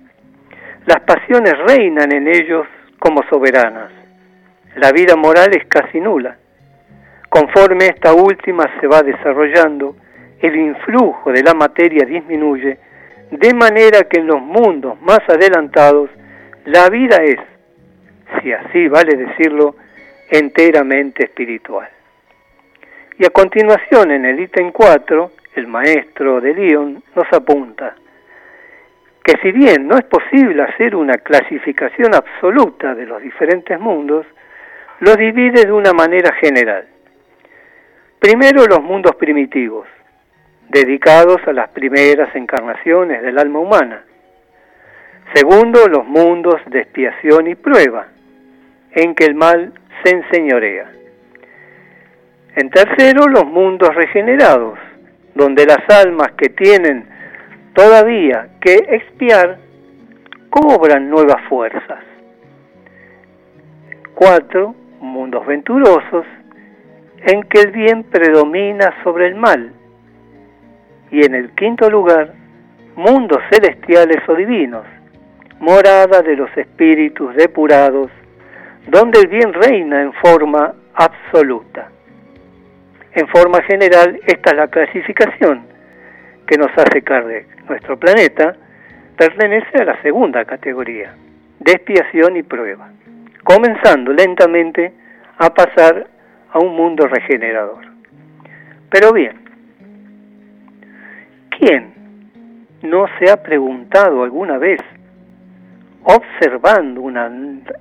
Las 0.86 1.00
pasiones 1.02 1.54
reinan 1.66 2.12
en 2.12 2.28
ellos 2.28 2.68
como 3.00 3.24
soberanas. 3.30 3.90
La 4.76 4.92
vida 4.92 5.16
moral 5.16 5.56
es 5.56 5.66
casi 5.68 6.02
nula. 6.02 6.36
Conforme 7.30 7.86
esta 7.86 8.14
última 8.14 8.70
se 8.82 8.88
va 8.88 9.02
desarrollando, 9.02 9.96
el 10.42 10.56
influjo 10.58 11.32
de 11.32 11.42
la 11.42 11.54
materia 11.54 12.06
disminuye, 12.06 12.78
de 13.32 13.54
manera 13.54 14.04
que 14.10 14.20
en 14.20 14.28
los 14.28 14.42
mundos 14.42 15.02
más 15.02 15.22
adelantados 15.30 16.10
la 16.66 16.90
vida 16.90 17.16
es, 17.24 17.40
si 18.42 18.52
así 18.52 18.90
vale 18.90 19.16
decirlo, 19.16 19.76
enteramente 20.30 21.24
espiritual. 21.24 21.88
Y 23.18 23.26
a 23.26 23.30
continuación, 23.30 24.12
en 24.12 24.26
el 24.26 24.40
ítem 24.42 24.72
4, 24.72 25.32
el 25.56 25.68
maestro 25.68 26.42
de 26.42 26.54
León 26.54 27.04
nos 27.16 27.32
apunta 27.32 27.96
que 29.24 29.38
si 29.42 29.52
bien 29.52 29.88
no 29.88 29.96
es 29.98 30.04
posible 30.04 30.64
hacer 30.64 30.96
una 30.96 31.14
clasificación 31.14 32.14
absoluta 32.14 32.94
de 32.94 33.06
los 33.06 33.22
diferentes 33.22 33.80
mundos, 33.80 34.26
los 35.00 35.18
divide 35.18 35.66
de 35.66 35.72
una 35.72 35.94
manera 35.94 36.34
general. 36.36 36.86
Primero 38.20 38.66
los 38.66 38.82
mundos 38.82 39.16
primitivos, 39.16 39.88
dedicados 40.70 41.38
a 41.48 41.54
las 41.54 41.70
primeras 41.70 42.36
encarnaciones 42.36 43.22
del 43.22 43.40
alma 43.40 43.60
humana. 43.60 44.04
Segundo, 45.34 45.88
los 45.88 46.06
mundos 46.06 46.56
de 46.68 46.82
expiación 46.82 47.48
y 47.48 47.56
prueba, 47.56 48.08
en 48.92 49.16
que 49.16 49.26
el 49.26 49.36
mal 49.36 49.74
se 50.04 50.12
enseñorea. 50.12 50.92
En 52.56 52.70
tercero, 52.70 53.28
los 53.28 53.46
mundos 53.46 53.96
regenerados, 53.96 54.78
donde 55.34 55.66
las 55.66 55.90
almas 55.90 56.34
que 56.34 56.50
tienen 56.50 57.13
todavía 57.74 58.50
que 58.62 58.76
expiar 58.76 59.58
cobran 60.50 61.10
nuevas 61.10 61.42
fuerzas. 61.50 62.04
Cuatro, 64.14 64.76
mundos 65.00 65.46
venturosos, 65.46 66.26
en 67.26 67.44
que 67.44 67.62
el 67.62 67.72
bien 67.72 68.04
predomina 68.04 68.94
sobre 69.04 69.28
el 69.28 69.36
mal. 69.36 69.74
Y 71.12 71.26
en 71.26 71.36
el 71.36 71.52
quinto 71.56 71.90
lugar, 71.90 72.34
mundos 72.96 73.40
celestiales 73.52 74.18
o 74.28 74.36
divinos, 74.36 74.86
morada 75.60 76.22
de 76.22 76.36
los 76.36 76.56
espíritus 76.56 77.36
depurados, 77.36 78.12
donde 78.88 79.20
el 79.22 79.28
bien 79.28 79.54
reina 79.54 80.02
en 80.02 80.14
forma 80.14 80.74
absoluta. 80.94 81.90
En 83.14 83.28
forma 83.28 83.62
general, 83.64 84.20
esta 84.28 84.52
es 84.52 84.58
la 84.58 84.68
clasificación 84.68 85.73
que 86.48 86.58
nos 86.58 86.72
hace 86.78 87.02
Kardec. 87.02 87.48
Nuestro 87.70 87.98
planeta 87.98 88.56
pertenece 89.18 89.82
a 89.82 89.86
la 89.86 90.02
segunda 90.02 90.46
categoría, 90.46 91.16
de 91.60 91.72
expiación 91.72 92.38
y 92.38 92.44
prueba, 92.44 92.90
comenzando 93.44 94.12
lentamente 94.14 94.94
a 95.38 95.54
pasar 95.54 96.08
a 96.52 96.60
un 96.60 96.76
mundo 96.76 97.08
regenerador. 97.08 97.86
Pero 98.90 99.14
bien, 99.14 99.40
¿quién 101.58 101.94
no 102.84 103.06
se 103.18 103.32
ha 103.32 103.42
preguntado 103.42 104.24
alguna 104.24 104.58
vez, 104.58 104.80
observando 106.04 107.02
una 107.02 107.32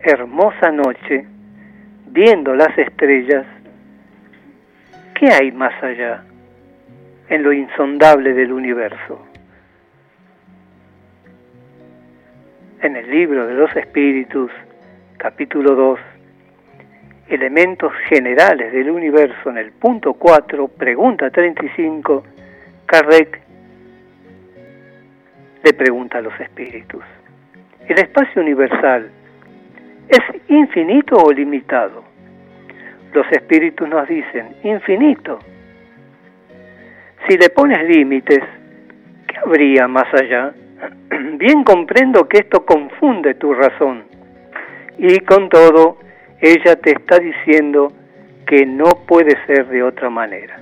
hermosa 0.00 0.70
noche, 0.70 1.26
viendo 2.06 2.54
las 2.54 2.76
estrellas, 2.78 3.44
¿qué 5.18 5.28
hay 5.28 5.50
más 5.50 5.72
allá 5.82 6.22
en 7.28 7.42
lo 7.42 7.52
insondable 7.52 8.34
del 8.34 8.52
universo? 8.52 9.26
En 12.80 12.96
el 12.96 13.10
libro 13.10 13.46
de 13.46 13.54
los 13.54 13.74
espíritus, 13.76 14.50
capítulo 15.16 15.74
2, 15.74 16.00
elementos 17.28 17.92
generales 18.08 18.72
del 18.72 18.90
universo 18.90 19.50
en 19.50 19.58
el 19.58 19.72
punto 19.72 20.14
4, 20.14 20.68
pregunta 20.68 21.30
35, 21.30 22.24
Kardec 22.86 23.40
le 25.62 25.72
pregunta 25.72 26.18
a 26.18 26.22
los 26.22 26.38
espíritus, 26.40 27.04
¿el 27.88 27.98
espacio 27.98 28.42
universal 28.42 29.10
es 30.08 30.20
infinito 30.48 31.16
o 31.16 31.32
limitado? 31.32 32.04
Los 33.12 33.30
espíritus 33.30 33.88
nos 33.88 34.08
dicen, 34.08 34.56
infinito. 34.62 35.38
Si 37.28 37.36
le 37.36 37.50
pones 37.50 37.88
límites, 37.88 38.40
¿qué 39.26 39.38
habría 39.38 39.86
más 39.86 40.12
allá? 40.14 40.52
Bien 41.38 41.62
comprendo 41.62 42.28
que 42.28 42.38
esto 42.38 42.64
confunde 42.64 43.34
tu 43.34 43.54
razón 43.54 44.04
y 44.98 45.18
con 45.20 45.48
todo 45.48 45.98
ella 46.40 46.76
te 46.76 46.90
está 46.90 47.18
diciendo 47.18 47.92
que 48.46 48.66
no 48.66 49.06
puede 49.06 49.36
ser 49.46 49.66
de 49.68 49.82
otra 49.82 50.10
manera. 50.10 50.60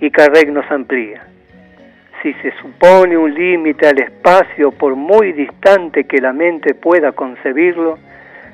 Y 0.00 0.10
Kardec 0.10 0.48
nos 0.50 0.70
amplía. 0.70 1.26
Si 2.22 2.32
se 2.34 2.52
supone 2.62 3.16
un 3.16 3.34
límite 3.34 3.86
al 3.86 4.00
espacio 4.00 4.70
por 4.70 4.94
muy 4.94 5.32
distante 5.32 6.04
que 6.04 6.20
la 6.20 6.32
mente 6.32 6.74
pueda 6.74 7.12
concebirlo, 7.12 7.98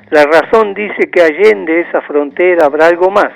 la 0.09 0.25
razón 0.25 0.73
dice 0.73 1.09
que 1.09 1.21
allende 1.21 1.81
esa 1.81 2.01
frontera 2.01 2.65
habrá 2.65 2.87
algo 2.87 3.09
más, 3.09 3.31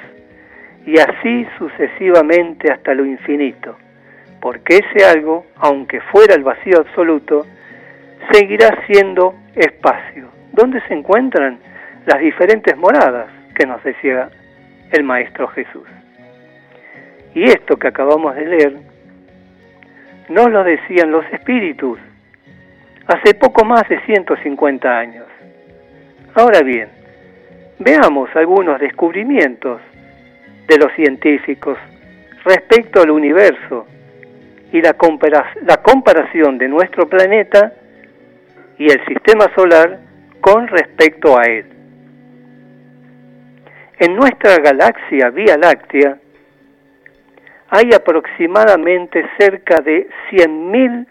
y 0.85 0.99
así 0.99 1.47
sucesivamente 1.57 2.71
hasta 2.71 2.93
lo 2.93 3.05
infinito, 3.05 3.77
porque 4.39 4.77
ese 4.77 5.05
algo, 5.05 5.45
aunque 5.57 5.99
fuera 6.01 6.35
el 6.35 6.43
vacío 6.43 6.79
absoluto, 6.79 7.45
seguirá 8.31 8.85
siendo 8.87 9.35
espacio. 9.55 10.29
¿Dónde 10.51 10.81
se 10.87 10.93
encuentran 10.93 11.59
las 12.05 12.19
diferentes 12.19 12.77
moradas 12.77 13.27
que 13.55 13.65
nos 13.65 13.83
decía 13.83 14.29
el 14.91 15.03
Maestro 15.03 15.47
Jesús. 15.47 15.87
Y 17.33 17.43
esto 17.43 17.77
que 17.77 17.87
acabamos 17.87 18.35
de 18.35 18.45
leer, 18.45 18.77
nos 20.29 20.49
lo 20.49 20.63
decían 20.63 21.11
los 21.11 21.25
espíritus 21.33 21.99
hace 23.07 23.33
poco 23.35 23.65
más 23.65 23.87
de 23.89 23.99
150 24.01 24.97
años. 24.97 25.25
Ahora 26.35 26.61
bien, 26.61 26.89
veamos 27.79 28.29
algunos 28.35 28.79
descubrimientos 28.79 29.81
de 30.67 30.77
los 30.77 30.91
científicos 30.93 31.77
respecto 32.43 33.01
al 33.01 33.11
universo 33.11 33.87
y 34.71 34.81
la, 34.81 34.93
comparación 34.93 36.57
de 36.57 36.67
nuestro 36.67 37.07
planeta 37.07 37.73
y 38.77 38.85
el 38.85 39.05
sistema 39.05 39.49
solar 39.55 39.99
con 40.41 40.67
respecto 40.67 41.37
a 41.37 41.43
él. 41.43 41.65
En 43.99 44.15
nuestra 44.15 44.57
galaxia 44.57 45.29
Vía 45.29 45.57
Láctea 45.57 46.17
hay 47.69 47.89
aproximadamente 47.93 49.25
cerca 49.39 49.81
de 49.81 50.07
100 50.29 50.71
mil 50.71 51.07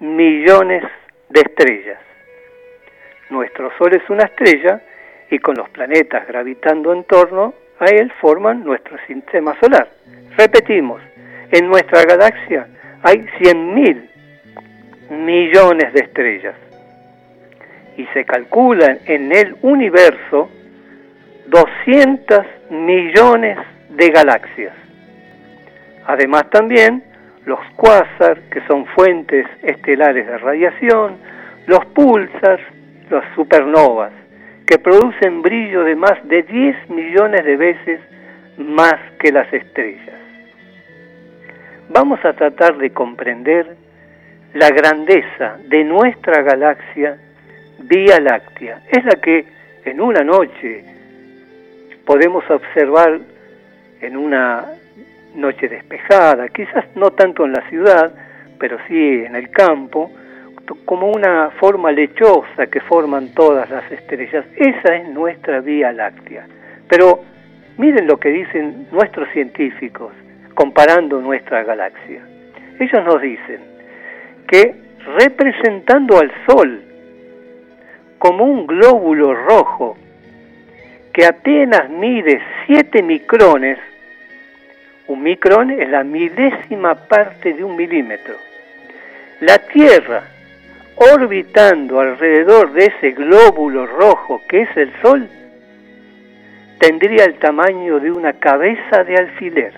millones 0.00 0.84
de 1.28 1.40
estrellas. 1.40 1.98
Nuestro 3.30 3.70
Sol 3.78 3.94
es 3.94 4.08
una 4.10 4.24
estrella 4.24 4.80
y 5.30 5.38
con 5.38 5.54
los 5.54 5.68
planetas 5.70 6.26
gravitando 6.26 6.92
en 6.92 7.04
torno 7.04 7.54
a 7.82 7.86
él 7.86 8.12
forman 8.20 8.64
nuestro 8.64 8.96
sistema 9.06 9.58
solar. 9.60 9.88
Repetimos, 10.36 11.00
en 11.50 11.68
nuestra 11.68 12.04
galaxia 12.04 12.66
hay 13.02 13.26
100 13.38 13.74
mil 13.74 14.10
millones 15.10 15.92
de 15.92 16.00
estrellas 16.00 16.54
y 17.96 18.06
se 18.06 18.24
calculan 18.24 18.98
en 19.06 19.32
el 19.32 19.56
universo 19.62 20.48
200 21.46 22.46
millones 22.70 23.58
de 23.90 24.08
galaxias. 24.10 24.74
Además 26.06 26.48
también 26.50 27.02
los 27.44 27.60
cuásar, 27.76 28.40
que 28.50 28.60
son 28.66 28.86
fuentes 28.86 29.46
estelares 29.62 30.26
de 30.26 30.38
radiación, 30.38 31.18
los 31.66 31.84
pulsars, 31.86 32.62
las 33.10 33.24
supernovas, 33.34 34.12
que 34.66 34.78
producen 34.78 35.42
brillo 35.42 35.84
de 35.84 35.96
más 35.96 36.26
de 36.28 36.42
10 36.42 36.90
millones 36.90 37.44
de 37.44 37.56
veces 37.56 38.00
más 38.58 38.94
que 39.18 39.32
las 39.32 39.52
estrellas. 39.52 40.16
Vamos 41.88 42.24
a 42.24 42.32
tratar 42.32 42.78
de 42.78 42.90
comprender 42.90 43.76
la 44.54 44.70
grandeza 44.70 45.58
de 45.68 45.84
nuestra 45.84 46.42
galaxia 46.42 47.18
Vía 47.78 48.20
Láctea. 48.20 48.82
Es 48.90 49.04
la 49.04 49.20
que 49.20 49.44
en 49.84 50.00
una 50.00 50.22
noche 50.22 50.84
podemos 52.06 52.48
observar 52.50 53.20
en 54.00 54.16
una 54.16 54.66
noche 55.34 55.68
despejada, 55.68 56.48
quizás 56.48 56.84
no 56.94 57.10
tanto 57.12 57.44
en 57.44 57.52
la 57.52 57.68
ciudad, 57.68 58.12
pero 58.58 58.78
sí 58.86 59.24
en 59.24 59.34
el 59.34 59.50
campo, 59.50 60.10
como 60.84 61.10
una 61.10 61.50
forma 61.58 61.90
lechosa 61.92 62.66
que 62.66 62.80
forman 62.80 63.34
todas 63.34 63.68
las 63.70 63.90
estrellas. 63.90 64.44
Esa 64.56 64.96
es 64.96 65.08
nuestra 65.08 65.60
Vía 65.60 65.92
Láctea. 65.92 66.46
Pero 66.88 67.24
miren 67.78 68.06
lo 68.06 68.18
que 68.18 68.30
dicen 68.30 68.86
nuestros 68.92 69.28
científicos 69.30 70.12
comparando 70.54 71.20
nuestra 71.20 71.62
galaxia. 71.64 72.22
Ellos 72.78 73.04
nos 73.04 73.20
dicen 73.20 73.60
que 74.46 74.74
representando 75.18 76.18
al 76.18 76.30
Sol 76.46 76.82
como 78.18 78.44
un 78.44 78.66
glóbulo 78.66 79.34
rojo 79.34 79.96
que 81.12 81.26
apenas 81.26 81.90
mide 81.90 82.40
7 82.66 83.02
micrones, 83.02 83.78
un 85.08 85.22
micrón 85.22 85.70
es 85.70 85.88
la 85.90 86.04
milésima 86.04 86.94
parte 86.94 87.52
de 87.52 87.64
un 87.64 87.76
milímetro. 87.76 88.34
La 89.40 89.58
Tierra, 89.58 90.22
orbitando 90.96 92.00
alrededor 92.00 92.72
de 92.72 92.86
ese 92.86 93.12
glóbulo 93.12 93.86
rojo 93.86 94.40
que 94.48 94.62
es 94.62 94.76
el 94.76 94.92
Sol, 95.00 95.28
tendría 96.78 97.24
el 97.24 97.34
tamaño 97.38 98.00
de 98.00 98.10
una 98.10 98.34
cabeza 98.34 99.04
de 99.04 99.16
alfiler. 99.16 99.72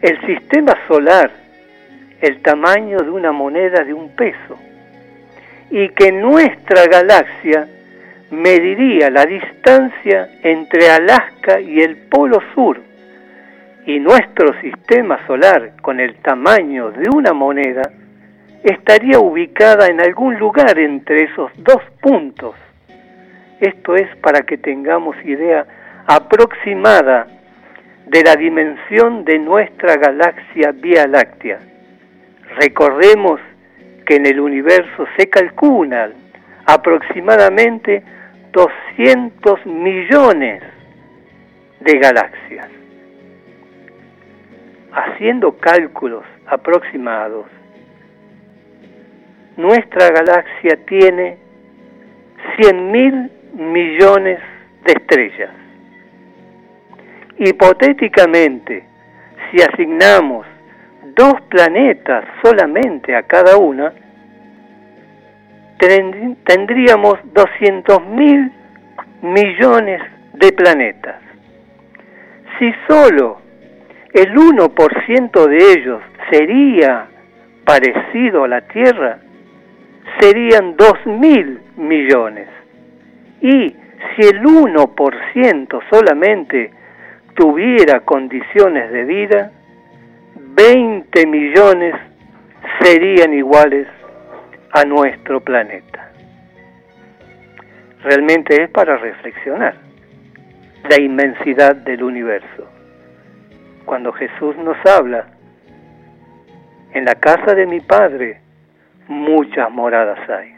El 0.00 0.20
sistema 0.26 0.74
solar, 0.88 1.30
el 2.20 2.40
tamaño 2.42 2.98
de 2.98 3.10
una 3.10 3.32
moneda 3.32 3.84
de 3.84 3.92
un 3.92 4.10
peso. 4.14 4.58
Y 5.70 5.88
que 5.90 6.12
nuestra 6.12 6.86
galaxia 6.86 7.66
mediría 8.30 9.10
la 9.10 9.24
distancia 9.26 10.28
entre 10.42 10.90
Alaska 10.90 11.60
y 11.60 11.80
el 11.80 11.96
Polo 12.08 12.40
Sur 12.54 12.80
y 13.84 13.98
nuestro 13.98 14.58
sistema 14.60 15.26
solar 15.26 15.72
con 15.82 15.98
el 15.98 16.14
tamaño 16.16 16.90
de 16.92 17.08
una 17.10 17.32
moneda 17.32 17.82
estaría 18.62 19.18
ubicada 19.18 19.86
en 19.88 20.00
algún 20.00 20.38
lugar 20.38 20.78
entre 20.78 21.24
esos 21.24 21.50
dos 21.56 21.82
puntos. 22.00 22.54
Esto 23.60 23.94
es 23.94 24.14
para 24.16 24.42
que 24.42 24.58
tengamos 24.58 25.16
idea 25.24 25.66
aproximada 26.06 27.26
de 28.06 28.22
la 28.22 28.36
dimensión 28.36 29.24
de 29.24 29.38
nuestra 29.38 29.96
galaxia 29.96 30.72
Vía 30.72 31.06
Láctea. 31.06 31.60
Recordemos 32.60 33.40
que 34.06 34.16
en 34.16 34.26
el 34.26 34.40
universo 34.40 35.06
se 35.16 35.28
calculan 35.28 36.12
aproximadamente 36.66 38.02
200 38.52 39.64
millones 39.66 40.62
de 41.80 41.98
galaxias 41.98 42.68
haciendo 44.92 45.56
cálculos 45.58 46.24
aproximados, 46.46 47.46
nuestra 49.56 50.08
galaxia 50.10 50.78
tiene 50.86 51.36
100 52.60 52.90
mil 52.90 53.30
millones 53.54 54.38
de 54.84 54.92
estrellas. 54.92 55.50
Hipotéticamente, 57.38 58.84
si 59.50 59.62
asignamos 59.62 60.46
dos 61.16 61.40
planetas 61.48 62.24
solamente 62.42 63.14
a 63.14 63.22
cada 63.22 63.56
una, 63.56 63.92
tendríamos 66.44 67.18
200 67.34 68.06
mil 68.06 68.52
millones 69.22 70.00
de 70.34 70.52
planetas. 70.52 71.16
Si 72.58 72.72
solo 72.88 73.40
el 74.12 74.34
1% 74.34 75.46
de 75.46 75.56
ellos 75.72 76.02
sería 76.30 77.06
parecido 77.64 78.44
a 78.44 78.48
la 78.48 78.60
Tierra, 78.62 79.18
serían 80.22 80.76
2.000 80.76 81.58
millones. 81.78 82.48
Y 83.40 83.74
si 84.14 84.28
el 84.28 84.40
1% 84.40 85.82
solamente 85.90 86.70
tuviera 87.34 88.00
condiciones 88.00 88.92
de 88.92 89.04
vida, 89.04 89.50
20 90.36 91.26
millones 91.26 91.96
serían 92.80 93.34
iguales 93.34 93.88
a 94.70 94.84
nuestro 94.84 95.40
planeta. 95.40 96.12
Realmente 98.04 98.62
es 98.62 98.70
para 98.70 98.96
reflexionar 98.98 99.74
la 100.88 101.02
inmensidad 101.02 101.74
del 101.74 102.02
universo 102.04 102.68
cuando 103.84 104.12
Jesús 104.12 104.56
nos 104.58 104.76
habla, 104.86 105.26
en 106.94 107.04
la 107.06 107.14
casa 107.16 107.54
de 107.54 107.66
mi 107.66 107.80
Padre 107.80 108.41
muchas 109.12 109.70
moradas 109.70 110.18
hay. 110.28 110.54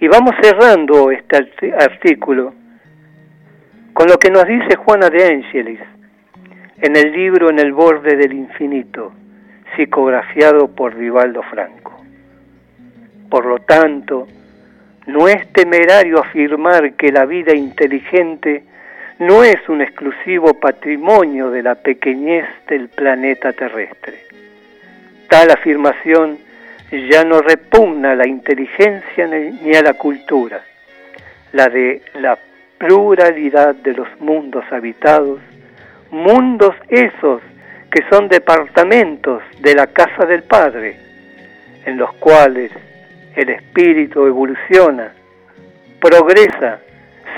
Y 0.00 0.08
vamos 0.08 0.34
cerrando 0.42 1.10
este 1.10 1.72
artículo 1.72 2.52
con 3.92 4.08
lo 4.08 4.18
que 4.18 4.30
nos 4.30 4.44
dice 4.46 4.76
Juana 4.76 5.08
de 5.08 5.24
Angelis 5.24 5.80
en 6.78 6.96
el 6.96 7.12
libro 7.12 7.48
En 7.48 7.58
el 7.60 7.72
borde 7.72 8.16
del 8.16 8.32
infinito, 8.32 9.12
psicografiado 9.76 10.68
por 10.68 10.94
Vivaldo 10.94 11.42
Franco. 11.44 12.02
Por 13.30 13.46
lo 13.46 13.58
tanto, 13.60 14.26
no 15.06 15.28
es 15.28 15.50
temerario 15.52 16.18
afirmar 16.18 16.94
que 16.94 17.12
la 17.12 17.24
vida 17.24 17.54
inteligente 17.54 18.64
no 19.18 19.44
es 19.44 19.68
un 19.68 19.80
exclusivo 19.80 20.54
patrimonio 20.54 21.50
de 21.50 21.62
la 21.62 21.76
pequeñez 21.76 22.46
del 22.68 22.88
planeta 22.88 23.52
terrestre. 23.52 24.18
Tal 25.28 25.50
afirmación 25.50 26.38
ya 26.90 27.24
no 27.24 27.40
repugna 27.40 28.12
a 28.12 28.16
la 28.16 28.26
inteligencia 28.26 29.26
ni 29.26 29.74
a 29.74 29.82
la 29.82 29.94
cultura, 29.94 30.62
la 31.52 31.68
de 31.68 32.02
la 32.14 32.38
pluralidad 32.78 33.74
de 33.74 33.94
los 33.94 34.08
mundos 34.20 34.64
habitados, 34.70 35.40
mundos 36.10 36.74
esos 36.88 37.40
que 37.90 38.04
son 38.10 38.28
departamentos 38.28 39.42
de 39.60 39.74
la 39.74 39.86
casa 39.86 40.26
del 40.26 40.42
Padre, 40.42 40.96
en 41.86 41.96
los 41.96 42.12
cuales 42.14 42.70
el 43.36 43.50
espíritu 43.50 44.26
evoluciona, 44.26 45.12
progresa 46.00 46.80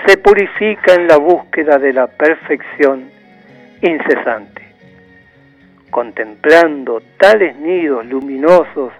se 0.06 0.16
purifica 0.18 0.94
en 0.94 1.06
la 1.08 1.16
búsqueda 1.16 1.78
de 1.78 1.92
la 1.92 2.06
perfección 2.06 3.10
incesante. 3.82 4.62
Contemplando 5.90 7.02
tales 7.18 7.56
nidos 7.56 8.04
luminosos 8.06 8.92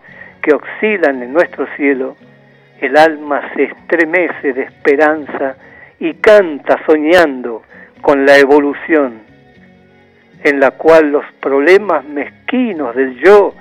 que 0.47 0.55
oscilan 0.55 1.25
en 1.25 1.33
nuestro 1.33 1.67
cielo, 1.75 2.17
el 2.81 2.97
alma 2.97 3.51
se 3.57 3.65
estremece 3.65 4.53
de 4.53 4.63
esperanza 4.63 5.57
y 5.99 6.15
canta 6.15 6.79
soñando 6.87 7.65
con 8.01 8.25
la 8.25 8.39
evolución, 8.39 9.23
en 10.45 10.61
la 10.61 10.71
cual 10.71 11.11
los 11.11 11.25
problemas 11.41 12.05
mezquinos 12.05 12.95
del 12.95 13.19
yo 13.19 13.55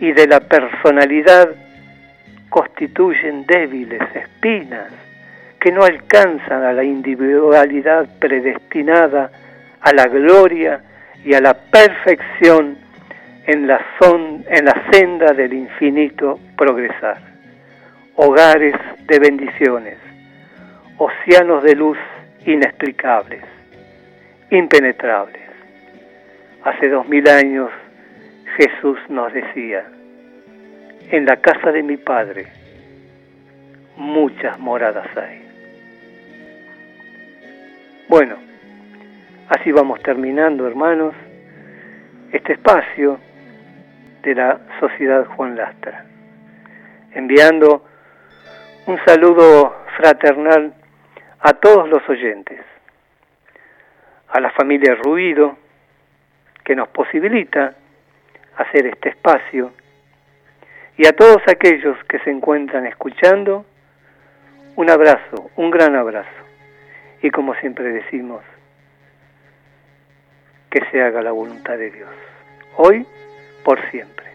y 0.00 0.12
de 0.12 0.26
la 0.26 0.40
personalidad 0.40 1.50
constituyen 2.48 3.44
débiles 3.44 4.00
espinas 4.14 4.90
que 5.60 5.70
no 5.70 5.84
alcanzan 5.84 6.64
a 6.64 6.72
la 6.72 6.82
individualidad 6.82 8.08
predestinada 8.18 9.30
a 9.82 9.92
la 9.92 10.06
gloria 10.06 10.80
y 11.26 11.34
a 11.34 11.42
la 11.42 11.52
perfección 11.52 12.78
en 13.46 13.66
la, 13.66 13.80
son, 14.00 14.44
en 14.48 14.64
la 14.64 14.90
senda 14.90 15.32
del 15.32 15.52
infinito 15.52 16.38
progresar. 16.56 17.18
Hogares 18.16 18.74
de 19.06 19.18
bendiciones, 19.18 19.98
océanos 20.98 21.62
de 21.64 21.74
luz 21.74 21.98
inexplicables, 22.46 23.42
impenetrables. 24.50 25.42
Hace 26.64 26.88
dos 26.88 27.08
mil 27.08 27.28
años 27.28 27.70
Jesús 28.56 28.98
nos 29.08 29.32
decía, 29.32 29.84
en 31.10 31.26
la 31.26 31.36
casa 31.38 31.72
de 31.72 31.82
mi 31.82 31.96
Padre 31.96 32.46
muchas 33.96 34.58
moradas 34.58 35.08
hay. 35.16 35.42
Bueno, 38.08 38.36
así 39.48 39.72
vamos 39.72 40.00
terminando, 40.02 40.66
hermanos, 40.66 41.14
este 42.32 42.54
espacio 42.54 43.18
de 44.22 44.34
la 44.34 44.58
Sociedad 44.78 45.26
Juan 45.26 45.56
Lastra, 45.56 46.04
enviando 47.12 47.84
un 48.86 48.98
saludo 49.04 49.84
fraternal 49.96 50.72
a 51.40 51.52
todos 51.54 51.88
los 51.88 52.08
oyentes, 52.08 52.60
a 54.28 54.40
la 54.40 54.50
familia 54.50 54.94
Ruido, 54.94 55.56
que 56.64 56.76
nos 56.76 56.88
posibilita 56.88 57.74
hacer 58.56 58.86
este 58.86 59.10
espacio, 59.10 59.72
y 60.96 61.06
a 61.06 61.12
todos 61.12 61.42
aquellos 61.48 61.96
que 62.04 62.20
se 62.20 62.30
encuentran 62.30 62.86
escuchando, 62.86 63.64
un 64.76 64.88
abrazo, 64.88 65.50
un 65.56 65.70
gran 65.70 65.96
abrazo, 65.96 66.28
y 67.22 67.30
como 67.30 67.54
siempre 67.56 67.92
decimos, 67.92 68.42
que 70.70 70.80
se 70.90 71.02
haga 71.02 71.22
la 71.22 71.32
voluntad 71.32 71.76
de 71.76 71.90
Dios, 71.90 72.10
hoy 72.76 73.06
por 73.64 73.78
siempre. 73.90 74.26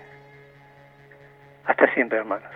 Hasta 1.66 1.94
siempre, 1.94 2.18
hermanos. 2.18 2.50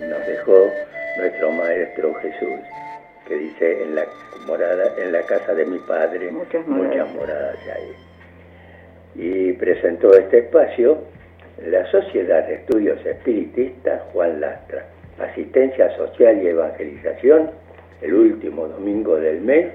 nos 0.00 0.26
dejó 0.26 0.70
nuestro 1.18 1.52
Maestro 1.52 2.14
Jesús, 2.14 2.60
que 3.26 3.34
dice 3.36 3.82
en 3.82 3.94
la 3.94 4.06
morada, 4.46 4.94
en 4.98 5.12
la 5.12 5.22
casa 5.22 5.54
de 5.54 5.66
mi 5.66 5.78
padre 5.80 6.30
muchas 6.30 6.66
moradas, 6.66 7.14
moradas 7.14 7.56
hay. 7.74 7.92
Y 9.14 9.52
presentó 9.54 10.14
este 10.14 10.38
espacio 10.38 10.98
la 11.66 11.90
Sociedad 11.90 12.46
de 12.46 12.54
Estudios 12.54 13.04
Espiritistas 13.04 14.02
Juan 14.12 14.40
Lastra, 14.40 14.86
asistencia 15.18 15.94
social 15.96 16.40
y 16.42 16.48
evangelización 16.48 17.50
el 18.00 18.14
último 18.14 18.68
domingo 18.68 19.16
del 19.16 19.40
mes 19.40 19.72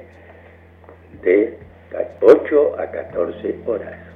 de 1.24 1.58
8 2.22 2.80
a 2.80 2.90
14 2.90 3.56
horas. 3.66 4.13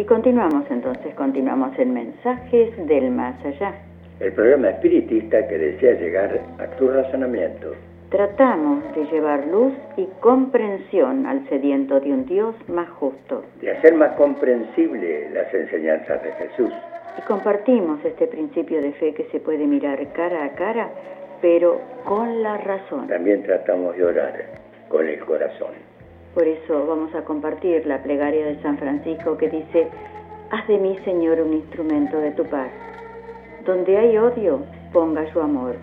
Y 0.00 0.04
continuamos 0.04 0.64
entonces, 0.70 1.14
continuamos 1.14 1.78
en 1.78 1.92
Mensajes 1.92 2.74
del 2.86 3.10
Más 3.10 3.34
Allá. 3.44 3.74
El 4.18 4.32
programa 4.32 4.70
espiritista 4.70 5.46
que 5.46 5.58
desea 5.58 5.92
llegar 6.00 6.40
a 6.58 6.66
tu 6.78 6.88
razonamiento. 6.88 7.74
Tratamos 8.08 8.82
de 8.94 9.04
llevar 9.12 9.46
luz 9.48 9.74
y 9.98 10.06
comprensión 10.20 11.26
al 11.26 11.46
sediento 11.50 12.00
de 12.00 12.14
un 12.14 12.24
Dios 12.24 12.54
más 12.66 12.88
justo. 12.88 13.44
De 13.60 13.72
hacer 13.72 13.94
más 13.94 14.16
comprensible 14.16 15.28
las 15.34 15.52
enseñanzas 15.52 16.22
de 16.22 16.32
Jesús. 16.32 16.72
Y 17.18 17.20
compartimos 17.26 18.02
este 18.02 18.26
principio 18.26 18.80
de 18.80 18.92
fe 18.92 19.12
que 19.12 19.24
se 19.24 19.38
puede 19.38 19.66
mirar 19.66 19.98
cara 20.14 20.46
a 20.46 20.52
cara, 20.54 20.88
pero 21.42 21.78
con 22.06 22.42
la 22.42 22.56
razón. 22.56 23.06
También 23.06 23.42
tratamos 23.42 23.94
de 23.98 24.04
orar 24.06 24.46
con 24.88 25.06
el 25.06 25.20
corazón. 25.20 25.89
Por 26.34 26.46
eso 26.46 26.86
vamos 26.86 27.12
a 27.14 27.24
compartir 27.24 27.84
la 27.86 28.02
plegaria 28.02 28.46
de 28.46 28.62
San 28.62 28.78
Francisco 28.78 29.36
que 29.36 29.48
dice, 29.48 29.88
haz 30.50 30.66
de 30.68 30.78
mí, 30.78 30.96
Señor, 31.04 31.40
un 31.40 31.54
instrumento 31.54 32.18
de 32.18 32.30
tu 32.30 32.44
paz. 32.44 32.70
Donde 33.64 33.96
hay 33.98 34.16
odio, 34.16 34.60
ponga 34.92 35.24
yo 35.34 35.42
amor. 35.42 35.74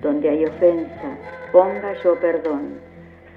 Donde 0.00 0.30
hay 0.30 0.46
ofensa, 0.46 1.18
ponga 1.52 1.92
yo 2.02 2.18
perdón. 2.18 2.80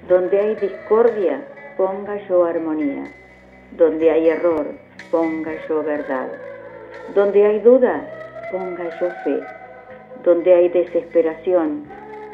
Donde 0.08 0.40
hay 0.40 0.54
discordia, 0.54 1.42
ponga 1.76 2.16
yo 2.28 2.44
armonía. 2.44 3.04
Donde 3.76 4.10
hay 4.10 4.30
error, 4.30 4.66
ponga 5.10 5.52
yo 5.68 5.82
verdad. 5.82 6.28
Donde 7.14 7.44
hay 7.44 7.60
duda, 7.60 8.08
ponga 8.50 8.84
yo 8.98 9.10
fe. 9.22 9.40
Donde 10.24 10.54
hay 10.54 10.68
desesperación, 10.70 11.84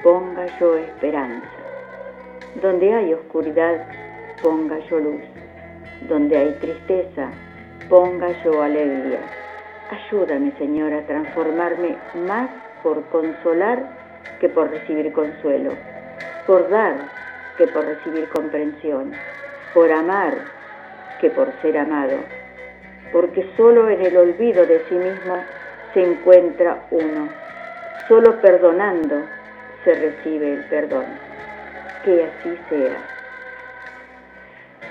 ponga 0.05 0.47
yo 0.61 0.77
esperanza. 0.77 1.49
Donde 2.63 2.95
hay 2.95 3.13
oscuridad, 3.13 3.85
ponga 4.45 4.79
yo 4.91 5.01
luz. 5.01 5.23
Donde 6.07 6.37
hay 6.37 6.53
tristeza, 6.61 7.31
ponga 7.89 8.29
yo 8.45 8.63
alegría. 8.63 9.21
Ayúdame, 9.91 10.53
Señor, 10.59 10.93
a 10.93 11.07
transformarme 11.07 11.97
más 12.27 12.51
por 12.83 13.03
consolar 13.07 13.83
que 14.41 14.51
por 14.51 14.71
recibir 14.71 15.11
consuelo, 15.13 15.73
por 16.47 16.69
dar 16.69 16.95
que 17.57 17.67
por 17.69 17.87
recibir 17.87 18.29
comprensión, 18.29 19.13
por 19.73 19.91
amar 19.91 20.35
que 21.21 21.31
por 21.31 21.51
ser 21.63 21.79
amado, 21.79 22.19
porque 23.13 23.49
solo 23.57 23.89
en 23.89 24.03
el 24.03 24.17
olvido 24.17 24.67
de 24.67 24.85
sí 24.89 24.95
mismo 24.95 25.37
se 25.95 26.03
encuentra 26.03 26.87
uno, 26.91 27.29
solo 28.09 28.41
perdonando 28.43 29.23
se 29.85 29.95
recibe 29.95 30.55
el 30.55 30.65
perdón. 30.65 31.07
Que 32.05 32.25
así 32.25 32.59
sea 32.69 33.14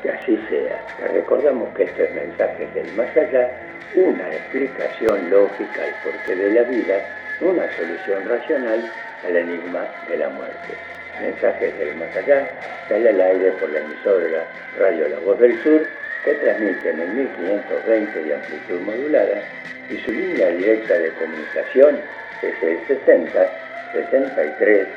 que 0.04 0.12
así 0.12 0.38
sea. 0.50 0.86
Recordamos 1.14 1.74
que 1.76 1.84
estos 1.84 2.12
mensajes 2.12 2.72
del 2.76 2.92
más 2.94 3.16
allá, 3.18 3.50
una 3.96 4.30
explicación 4.30 5.30
lógica 5.30 5.82
y 5.88 5.94
porqué 6.04 6.36
de 6.36 6.52
la 6.52 6.64
vida, 6.64 6.96
una 7.42 7.66
solución 7.76 8.28
racional 8.28 8.92
al 9.26 9.36
enigma 9.38 9.88
de 10.10 10.18
la 10.18 10.30
muerte. 10.30 10.76
Mensajes 11.22 11.80
del 11.80 11.96
más 11.96 12.16
allá 12.16 12.48
sale 12.90 13.10
al 13.10 13.22
aire 13.22 13.52
por 13.54 13.70
la 13.70 13.80
emisora 13.80 14.46
Radio 14.78 15.08
La 15.08 15.20
Voz 15.20 15.40
del 15.40 15.58
Sur, 15.64 15.88
que 16.26 16.34
transmite 16.36 16.90
en 16.90 17.00
el 17.00 17.10
1520 17.10 18.24
de 18.24 18.36
amplitud 18.36 18.80
modulada 18.82 19.42
y 19.90 19.98
su 19.98 20.12
línea 20.12 20.50
directa 20.50 20.98
de 20.98 21.10
comunicación 21.12 22.00
es 22.42 22.64
el 22.64 22.88
60 22.88 23.50
63 23.94 24.88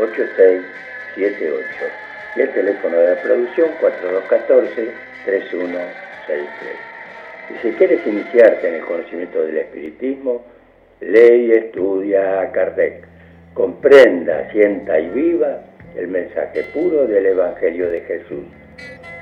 86 0.00 0.62
78 1.14 2.05
y 2.36 2.40
el 2.40 2.52
teléfono 2.52 2.96
de 2.98 3.14
la 3.14 3.22
producción 3.22 3.70
4214-3163. 3.80 4.92
Y 7.48 7.54
si 7.62 7.72
quieres 7.76 8.06
iniciarte 8.06 8.68
en 8.68 8.74
el 8.74 8.84
conocimiento 8.84 9.42
del 9.42 9.58
espiritismo, 9.58 10.44
lee 11.00 11.46
y 11.46 11.52
estudia 11.52 12.40
a 12.40 12.52
Kardec. 12.52 13.04
Comprenda, 13.54 14.50
sienta 14.52 14.98
y 14.98 15.08
viva 15.08 15.62
el 15.96 16.08
mensaje 16.08 16.64
puro 16.74 17.06
del 17.06 17.26
Evangelio 17.26 17.90
de 17.90 18.00
Jesús. 18.02 18.44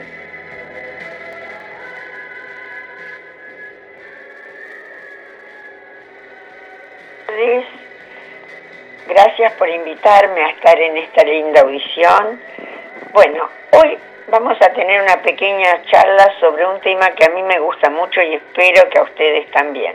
Gracias 9.24 9.54
por 9.54 9.70
invitarme 9.70 10.42
a 10.44 10.50
estar 10.50 10.80
en 10.80 10.98
esta 10.98 11.24
linda 11.24 11.62
audición. 11.62 12.42
Bueno, 13.14 13.48
hoy 13.74 13.96
vamos 14.30 14.58
a 14.60 14.74
tener 14.74 15.00
una 15.00 15.22
pequeña 15.22 15.80
charla 15.92 16.34
sobre 16.40 16.66
un 16.66 16.80
tema 16.80 17.12
que 17.12 17.26
a 17.26 17.30
mí 17.30 17.44
me 17.44 17.60
gusta 17.60 17.92
mucho 17.92 18.20
y 18.20 18.34
espero 18.34 18.90
que 18.90 18.98
a 18.98 19.04
ustedes 19.04 19.52
también. 19.52 19.94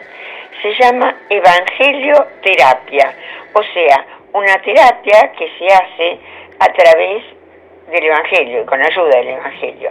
Se 0.63 0.73
llama 0.75 1.17
Evangelio 1.29 2.25
Terapia, 2.41 3.17
o 3.53 3.63
sea, 3.65 4.07
una 4.33 4.63
terapia 4.63 5.33
que 5.37 5.51
se 5.59 5.67
hace 5.75 6.21
a 6.61 6.73
través 6.73 7.25
del 7.91 8.05
Evangelio 8.05 8.63
y 8.63 8.65
con 8.65 8.81
ayuda 8.81 9.09
del 9.09 9.29
Evangelio. 9.31 9.91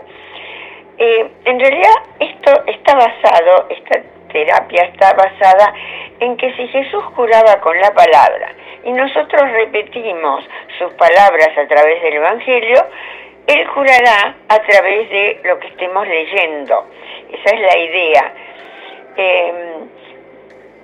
Eh, 0.98 1.30
en 1.44 1.60
realidad 1.60 1.96
esto 2.22 2.64
está 2.68 2.96
basado, 2.96 3.68
esta 3.70 4.02
terapia 4.32 4.84
está 4.84 5.14
basada 5.14 5.74
en 6.20 6.38
que 6.38 6.54
si 6.56 6.68
Jesús 6.68 7.04
curaba 7.16 7.60
con 7.62 7.80
la 7.80 7.94
palabra 7.94 8.54
y 8.84 8.92
nosotros 8.92 9.52
repetimos 9.52 10.44
sus 10.78 10.94
palabras 10.94 11.50
a 11.58 11.68
través 11.68 12.02
del 12.02 12.14
Evangelio, 12.14 12.86
Él 13.48 13.68
curará 13.70 14.36
a 14.48 14.60
través 14.60 15.10
de 15.10 15.42
lo 15.44 15.60
que 15.60 15.68
estemos 15.68 16.08
leyendo. 16.08 16.88
Esa 17.32 17.56
es 17.56 17.62
la 17.62 17.78
idea. 17.78 18.34
Em, 19.18 19.90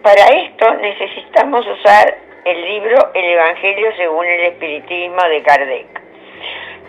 para 0.02 0.26
esto 0.28 0.74
necesitamos 0.76 1.66
usar 1.68 2.18
el 2.44 2.62
libro 2.62 3.12
El 3.14 3.26
Evangelio 3.26 3.92
según 3.96 4.26
el 4.26 4.42
Espiritismo 4.46 5.24
de 5.24 5.44
Kardec. 5.44 6.02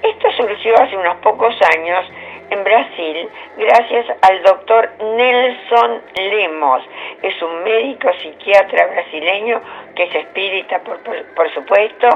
Esto 0.03 0.33
surgió 0.33 0.75
hace 0.81 0.97
unos 0.97 1.17
pocos 1.17 1.55
años 1.77 2.11
en 2.53 2.65
Brasil 2.65 3.29
gracias 3.57 4.07
al 4.21 4.43
doctor 4.43 4.91
Nelson 5.01 6.03
Lemos. 6.17 6.83
Es 7.23 7.41
un 7.43 7.65
médico 7.65 8.11
psiquiatra 8.21 8.87
brasileño 8.89 9.61
que 9.97 10.05
es 10.05 10.15
espírita, 10.15 10.81
por, 10.81 10.99
por, 11.03 11.55
supuesto, 11.55 12.09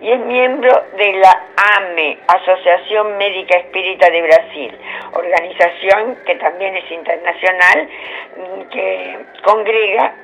y 0.00 0.10
es 0.10 0.20
miembro 0.20 0.70
de 0.96 1.12
la 1.14 1.46
AME, 1.76 2.18
Asociación 2.28 3.16
Médica 3.18 3.58
Espírita 3.58 4.08
de 4.10 4.22
Brasil, 4.22 4.78
organización 5.14 6.18
que 6.26 6.34
también 6.36 6.76
es 6.76 6.90
internacional, 6.90 7.88
que 8.70 9.18
congrega 9.42 10.14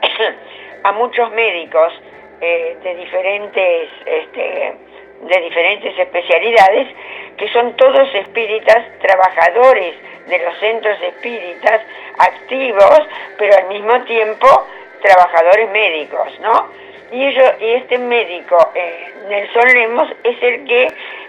a 0.85 0.93
muchos 0.93 1.31
médicos 1.33 1.93
eh, 2.41 2.77
de 2.83 2.95
diferentes 2.95 3.89
este, 4.07 4.75
de 5.23 5.41
diferentes 5.41 5.99
especialidades, 5.99 6.89
que 7.37 7.49
son 7.53 7.75
todos 7.77 8.14
espíritas, 8.14 8.85
trabajadores 9.01 9.95
de 10.27 10.39
los 10.39 10.59
centros 10.59 11.01
espíritas, 11.03 11.81
activos, 12.19 13.01
pero 13.39 13.57
al 13.57 13.69
mismo 13.69 14.03
tiempo 14.05 14.66
trabajadores 15.01 15.71
médicos, 15.71 16.29
¿no? 16.41 16.71
Y, 17.12 17.25
ellos, 17.25 17.53
y 17.61 17.71
este 17.71 17.99
médico, 17.99 18.71
eh, 18.75 19.12
Nelson 19.29 19.69
Lemos, 19.73 20.11
es 20.25 20.43
el 20.43 20.64
que 20.66 20.89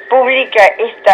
publica 0.09 0.65
este 0.65 1.11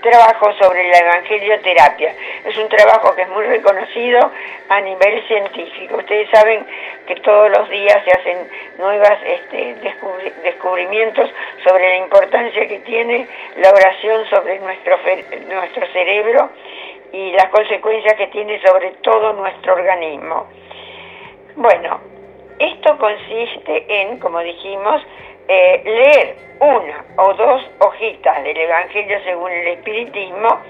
trabajo 0.00 0.52
sobre 0.60 0.88
la 0.88 0.98
evangelioterapia. 0.98 2.14
Es 2.44 2.56
un 2.56 2.68
trabajo 2.68 3.14
que 3.14 3.22
es 3.22 3.28
muy 3.28 3.44
reconocido 3.44 4.30
a 4.68 4.80
nivel 4.80 5.26
científico. 5.26 5.96
Ustedes 5.96 6.30
saben 6.30 6.64
que 7.06 7.16
todos 7.16 7.50
los 7.50 7.68
días 7.68 8.00
se 8.04 8.10
hacen 8.10 8.48
nuevos 8.78 9.18
este, 9.24 9.74
descubrimientos 10.42 11.30
sobre 11.64 11.88
la 11.88 11.96
importancia 11.96 12.66
que 12.68 12.78
tiene 12.80 13.26
la 13.56 13.70
oración 13.70 14.24
sobre 14.30 14.60
nuestro, 14.60 14.98
nuestro 15.48 15.86
cerebro 15.92 16.50
y 17.12 17.32
las 17.32 17.48
consecuencias 17.48 18.14
que 18.14 18.28
tiene 18.28 18.60
sobre 18.62 18.90
todo 19.02 19.32
nuestro 19.32 19.74
organismo. 19.74 20.46
Bueno, 21.56 22.00
esto 22.58 22.96
consiste 22.98 23.84
en, 23.88 24.18
como 24.18 24.40
dijimos, 24.40 25.02
eh, 25.48 25.82
leer 25.84 26.36
una 26.60 27.04
o 27.16 27.34
dos 27.34 27.62
hojitas 27.78 28.42
del 28.44 28.56
Evangelio 28.56 29.18
según 29.24 29.50
el 29.50 29.68
Espiritismo, 29.68 30.60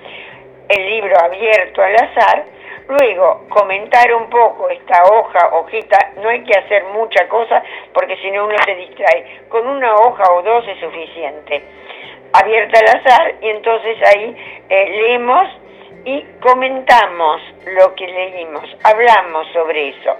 el 0.68 0.86
libro 0.86 1.18
abierto 1.18 1.82
al 1.82 1.94
azar, 1.96 2.44
luego 2.88 3.46
comentar 3.48 4.14
un 4.14 4.30
poco 4.30 4.68
esta 4.70 5.02
hoja, 5.04 5.48
hojita, 5.52 6.12
no 6.22 6.28
hay 6.28 6.44
que 6.44 6.58
hacer 6.58 6.84
mucha 6.92 7.28
cosa 7.28 7.62
porque 7.92 8.16
si 8.18 8.30
no 8.30 8.44
uno 8.44 8.56
se 8.64 8.74
distrae, 8.74 9.40
con 9.48 9.66
una 9.66 9.94
hoja 9.96 10.24
o 10.32 10.42
dos 10.42 10.66
es 10.68 10.78
suficiente, 10.78 11.62
abierta 12.32 12.78
al 12.78 13.00
azar 13.00 13.34
y 13.40 13.48
entonces 13.48 13.96
ahí 14.14 14.36
eh, 14.68 14.88
leemos 14.90 15.48
y 16.04 16.24
comentamos 16.40 17.42
lo 17.66 17.94
que 17.94 18.06
leímos, 18.06 18.64
hablamos 18.82 19.46
sobre 19.52 19.88
eso. 19.88 20.16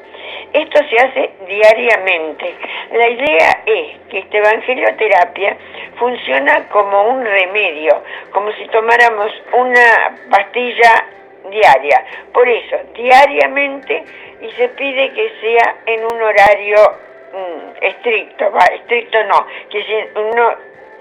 Esto 0.53 0.81
se 0.89 0.97
hace 0.97 1.31
diariamente. 1.47 2.55
La 2.93 3.09
idea 3.09 3.63
es 3.67 3.99
que 4.11 4.19
esta 4.19 4.39
evangelioterapia 4.39 5.57
funciona 5.99 6.69
como 6.69 7.09
un 7.11 7.25
remedio, 7.25 8.03
como 8.33 8.51
si 8.53 8.67
tomáramos 8.69 9.31
una 9.53 10.17
pastilla 10.31 11.05
diaria. 11.51 12.05
Por 12.33 12.49
eso, 12.49 12.77
diariamente, 12.95 14.05
y 14.41 14.51
se 14.53 14.69
pide 14.71 15.13
que 15.13 15.33
sea 15.41 15.77
en 15.87 16.05
un 16.05 16.23
horario 16.23 16.77
mm, 17.33 17.85
estricto, 17.85 18.53
estricto 18.75 19.25
no, 19.25 19.47
que 19.71 19.83
sea 19.85 20.07
un 20.17 20.39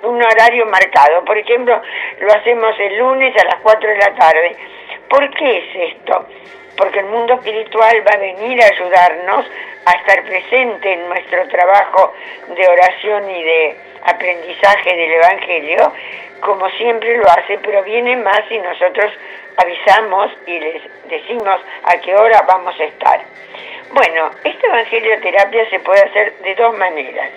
horario 0.03 0.65
marcado. 0.65 1.23
Por 1.25 1.37
ejemplo, 1.37 1.81
lo 2.19 2.33
hacemos 2.33 2.75
el 2.79 2.97
lunes 2.97 3.35
a 3.37 3.45
las 3.45 3.55
4 3.61 3.89
de 3.89 3.97
la 3.97 4.15
tarde. 4.15 4.55
¿Por 5.09 5.29
qué 5.35 5.57
es 5.57 5.93
esto? 5.93 6.25
porque 6.77 6.99
el 6.99 7.07
mundo 7.07 7.33
espiritual 7.33 8.05
va 8.07 8.11
a 8.13 8.17
venir 8.17 8.63
a 8.63 8.67
ayudarnos 8.67 9.45
a 9.85 9.91
estar 9.93 10.23
presente 10.23 10.93
en 10.93 11.09
nuestro 11.09 11.47
trabajo 11.47 12.13
de 12.55 12.67
oración 12.67 13.29
y 13.29 13.43
de 13.43 13.77
aprendizaje 14.03 14.95
del 14.95 15.11
Evangelio, 15.13 15.91
como 16.39 16.69
siempre 16.71 17.17
lo 17.17 17.27
hace, 17.29 17.57
pero 17.63 17.83
viene 17.83 18.15
más 18.17 18.41
y 18.49 18.59
nosotros 18.59 19.11
avisamos 19.57 20.31
y 20.45 20.59
les 20.59 20.81
decimos 21.09 21.59
a 21.83 21.97
qué 21.97 22.15
hora 22.15 22.43
vamos 22.47 22.79
a 22.79 22.83
estar. 22.83 23.21
Bueno, 23.91 24.29
esta 24.43 24.67
evangelioterapia 24.67 25.69
se 25.69 25.79
puede 25.79 26.01
hacer 26.01 26.37
de 26.39 26.55
dos 26.55 26.77
maneras, 26.77 27.31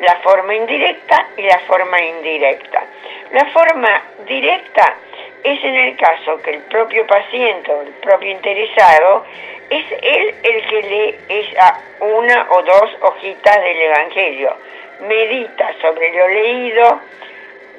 la 0.00 0.16
forma 0.16 0.54
indirecta 0.54 1.28
y 1.36 1.42
la 1.42 1.58
forma 1.60 2.00
indirecta. 2.00 2.84
La 3.32 3.46
forma 3.46 4.02
directa 4.26 4.96
es 5.42 5.64
en 5.64 5.74
el 5.74 5.96
caso 5.96 6.40
que 6.42 6.50
el 6.50 6.62
propio 6.62 7.06
paciente 7.06 7.72
o 7.72 7.82
el 7.82 7.92
propio 7.94 8.30
interesado 8.30 9.24
es 9.70 9.84
él 10.02 10.34
el 10.42 10.66
que 10.66 10.82
lee 10.82 11.18
esa 11.28 11.80
una 12.00 12.46
o 12.50 12.62
dos 12.62 12.96
hojitas 13.00 13.62
del 13.62 13.82
Evangelio, 13.82 14.56
medita 15.00 15.72
sobre 15.80 16.12
lo 16.12 16.28
leído, 16.28 17.00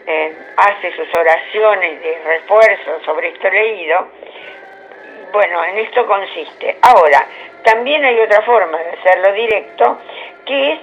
eh, 0.05 0.33
hace 0.57 0.95
sus 0.95 1.13
oraciones 1.13 2.01
de 2.01 2.19
refuerzo 2.25 2.99
sobre 3.05 3.29
esto 3.29 3.49
leído. 3.49 4.07
Bueno, 5.31 5.63
en 5.65 5.79
esto 5.79 6.05
consiste. 6.07 6.77
Ahora, 6.81 7.25
también 7.63 8.03
hay 8.03 8.19
otra 8.19 8.41
forma 8.43 8.77
de 8.77 8.91
hacerlo 8.91 9.33
directo, 9.33 9.99
que 10.45 10.73
es 10.73 10.79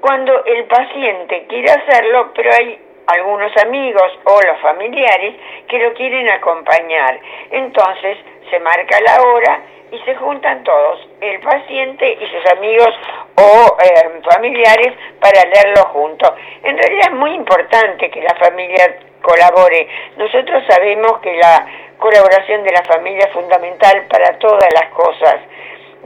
cuando 0.00 0.44
el 0.44 0.64
paciente 0.64 1.46
quiere 1.48 1.70
hacerlo, 1.70 2.32
pero 2.34 2.50
hay 2.52 2.78
algunos 3.06 3.56
amigos 3.56 4.18
o 4.24 4.40
los 4.42 4.60
familiares 4.60 5.34
que 5.66 5.78
lo 5.78 5.94
quieren 5.94 6.30
acompañar. 6.30 7.18
Entonces 7.50 8.18
se 8.50 8.60
marca 8.60 9.00
la 9.00 9.22
hora 9.22 9.62
y 9.90 9.98
se 10.00 10.14
juntan 10.16 10.62
todos, 10.64 11.08
el 11.20 11.40
paciente 11.40 12.18
y 12.20 12.26
sus 12.26 12.52
amigos 12.52 12.94
o 13.36 13.76
eh, 13.82 14.20
familiares 14.30 14.92
para 15.20 15.44
leerlo 15.44 15.84
juntos. 15.92 16.32
En 16.62 16.76
realidad 16.76 17.08
es 17.08 17.14
muy 17.14 17.32
importante 17.32 18.10
que 18.10 18.20
la 18.20 18.34
familia 18.34 18.98
colabore. 19.22 19.88
Nosotros 20.16 20.62
sabemos 20.68 21.20
que 21.20 21.34
la 21.36 21.66
colaboración 21.98 22.62
de 22.64 22.72
la 22.72 22.82
familia 22.82 23.26
es 23.26 23.32
fundamental 23.32 24.06
para 24.08 24.38
todas 24.38 24.68
las 24.74 24.90
cosas. 24.92 25.36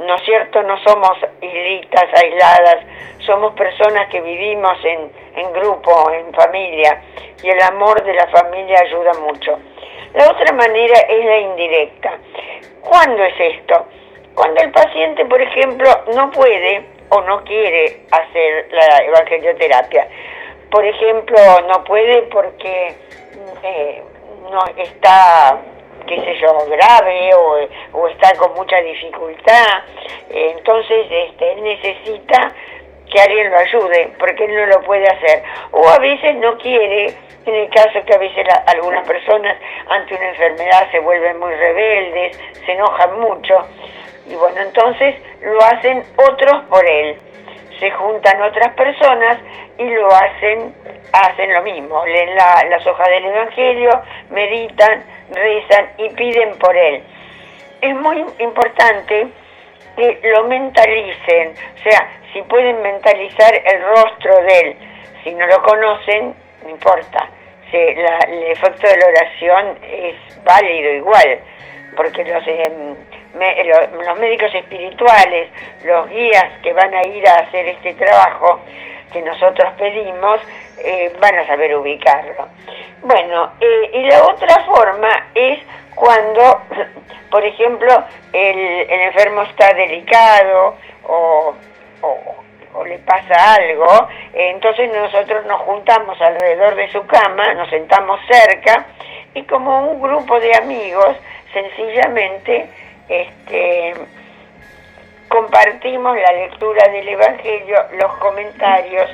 ¿No 0.06 0.16
es 0.16 0.22
cierto? 0.24 0.62
No 0.62 0.76
somos 0.82 1.16
islitas 1.40 2.06
aisladas, 2.14 2.78
somos 3.26 3.52
personas 3.54 4.08
que 4.08 4.20
vivimos 4.20 4.76
en, 4.84 5.12
en 5.36 5.52
grupo, 5.52 6.10
en 6.10 6.32
familia, 6.32 7.02
y 7.42 7.48
el 7.48 7.62
amor 7.62 8.02
de 8.04 8.14
la 8.14 8.26
familia 8.28 8.78
ayuda 8.80 9.12
mucho. 9.20 9.58
La 10.14 10.30
otra 10.30 10.52
manera 10.52 10.98
es 11.08 11.24
la 11.24 11.38
indirecta. 11.38 12.18
¿Cuándo 12.80 13.22
es 13.24 13.34
esto? 13.38 13.86
Cuando 14.34 14.60
el 14.60 14.70
paciente, 14.70 15.24
por 15.26 15.40
ejemplo, 15.40 15.88
no 16.14 16.30
puede 16.30 16.84
o 17.10 17.20
no 17.22 17.44
quiere 17.44 18.06
hacer 18.10 18.68
la 18.72 19.04
evangelioterapia. 19.04 20.08
Por 20.70 20.84
ejemplo, 20.84 21.36
no 21.68 21.84
puede 21.84 22.22
porque 22.22 22.94
eh, 23.62 24.02
no 24.50 24.60
está 24.76 25.58
qué 26.14 26.20
sé 26.20 26.40
yo, 26.40 26.66
grave 26.68 27.30
o, 27.34 28.08
está 28.08 28.34
con 28.36 28.54
mucha 28.54 28.76
dificultad. 28.78 29.82
Entonces, 30.30 31.06
este, 31.10 31.52
él 31.52 31.62
necesita 31.62 32.52
que 33.10 33.20
alguien 33.20 33.50
lo 33.50 33.58
ayude, 33.58 34.12
porque 34.18 34.44
él 34.44 34.54
no 34.54 34.66
lo 34.66 34.80
puede 34.82 35.06
hacer. 35.06 35.42
O 35.72 35.88
a 35.88 35.98
veces 35.98 36.36
no 36.36 36.56
quiere, 36.58 37.14
en 37.46 37.54
el 37.54 37.68
caso 37.70 38.04
que 38.06 38.14
a 38.14 38.18
veces 38.18 38.46
algunas 38.66 39.06
personas 39.06 39.56
ante 39.88 40.14
una 40.14 40.28
enfermedad 40.28 40.90
se 40.90 40.98
vuelven 40.98 41.38
muy 41.38 41.54
rebeldes, 41.54 42.38
se 42.64 42.72
enojan 42.72 43.20
mucho, 43.20 43.66
y 44.26 44.34
bueno, 44.34 44.60
entonces 44.60 45.16
lo 45.42 45.58
hacen 45.60 46.04
otros 46.16 46.64
por 46.68 46.86
él. 46.88 47.18
Se 47.82 47.90
juntan 47.90 48.40
otras 48.40 48.72
personas 48.74 49.38
y 49.76 49.90
lo 49.90 50.06
hacen, 50.06 50.72
hacen 51.12 51.52
lo 51.52 51.62
mismo, 51.62 52.06
leen 52.06 52.36
las 52.36 52.86
hojas 52.86 53.08
del 53.08 53.24
Evangelio, 53.24 53.90
meditan, 54.30 55.02
rezan 55.32 55.88
y 55.98 56.08
piden 56.10 56.56
por 56.60 56.76
él. 56.76 57.02
Es 57.80 57.92
muy 57.96 58.24
importante 58.38 59.26
que 59.96 60.20
lo 60.22 60.44
mentalicen, 60.44 61.54
o 61.74 61.82
sea, 61.82 62.08
si 62.32 62.40
pueden 62.42 62.80
mentalizar 62.82 63.52
el 63.52 63.82
rostro 63.82 64.36
de 64.44 64.60
él, 64.60 64.76
si 65.24 65.34
no 65.34 65.44
lo 65.48 65.60
conocen, 65.64 66.36
no 66.62 66.70
importa, 66.70 67.30
el 67.72 68.44
efecto 68.44 68.86
de 68.86 68.96
la 68.96 69.06
oración 69.08 69.78
es 69.82 70.44
válido 70.44 70.92
igual, 70.92 71.40
porque 71.96 72.22
los, 72.26 72.44
em, 73.34 74.06
los 74.06 74.18
médicos 74.18 74.54
espirituales, 74.54 75.50
los 75.84 76.08
guías 76.08 76.58
que 76.62 76.72
van 76.72 76.94
a 76.94 77.02
ir 77.06 77.26
a 77.28 77.34
hacer 77.40 77.66
este 77.68 77.94
trabajo 77.94 78.60
que 79.12 79.22
nosotros 79.22 79.72
pedimos, 79.78 80.40
eh, 80.78 81.12
van 81.20 81.38
a 81.38 81.46
saber 81.46 81.76
ubicarlo. 81.76 82.48
Bueno, 83.02 83.52
eh, 83.60 83.90
y 83.94 84.02
la 84.06 84.24
otra 84.24 84.64
forma 84.64 85.28
es 85.34 85.60
cuando, 85.94 86.62
por 87.30 87.44
ejemplo, 87.44 88.04
el, 88.32 88.90
enfermo 88.90 89.42
está 89.42 89.72
delicado 89.74 90.76
o, 91.04 91.54
o, 92.00 92.84
le 92.84 92.98
pasa 93.00 93.54
algo, 93.54 94.08
entonces 94.32 94.90
nosotros 94.92 95.44
nos 95.44 95.60
juntamos 95.60 96.20
alrededor 96.20 96.74
de 96.74 96.90
su 96.90 97.06
cama, 97.06 97.52
nos 97.54 97.68
sentamos 97.68 98.18
cerca 98.26 98.86
y 99.34 99.42
como 99.42 99.90
un 99.90 100.00
grupo 100.00 100.40
de 100.40 100.56
amigos, 100.56 101.16
sencillamente, 101.52 102.66
este, 103.12 103.94
compartimos 105.28 106.16
la 106.16 106.32
lectura 106.32 106.88
del 106.88 107.08
Evangelio, 107.08 107.76
los 107.98 108.14
comentarios 108.16 109.10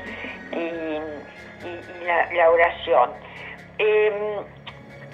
y, 0.52 1.00
la, 2.34 2.50
oración. 2.50 3.10
Em, 3.76 4.14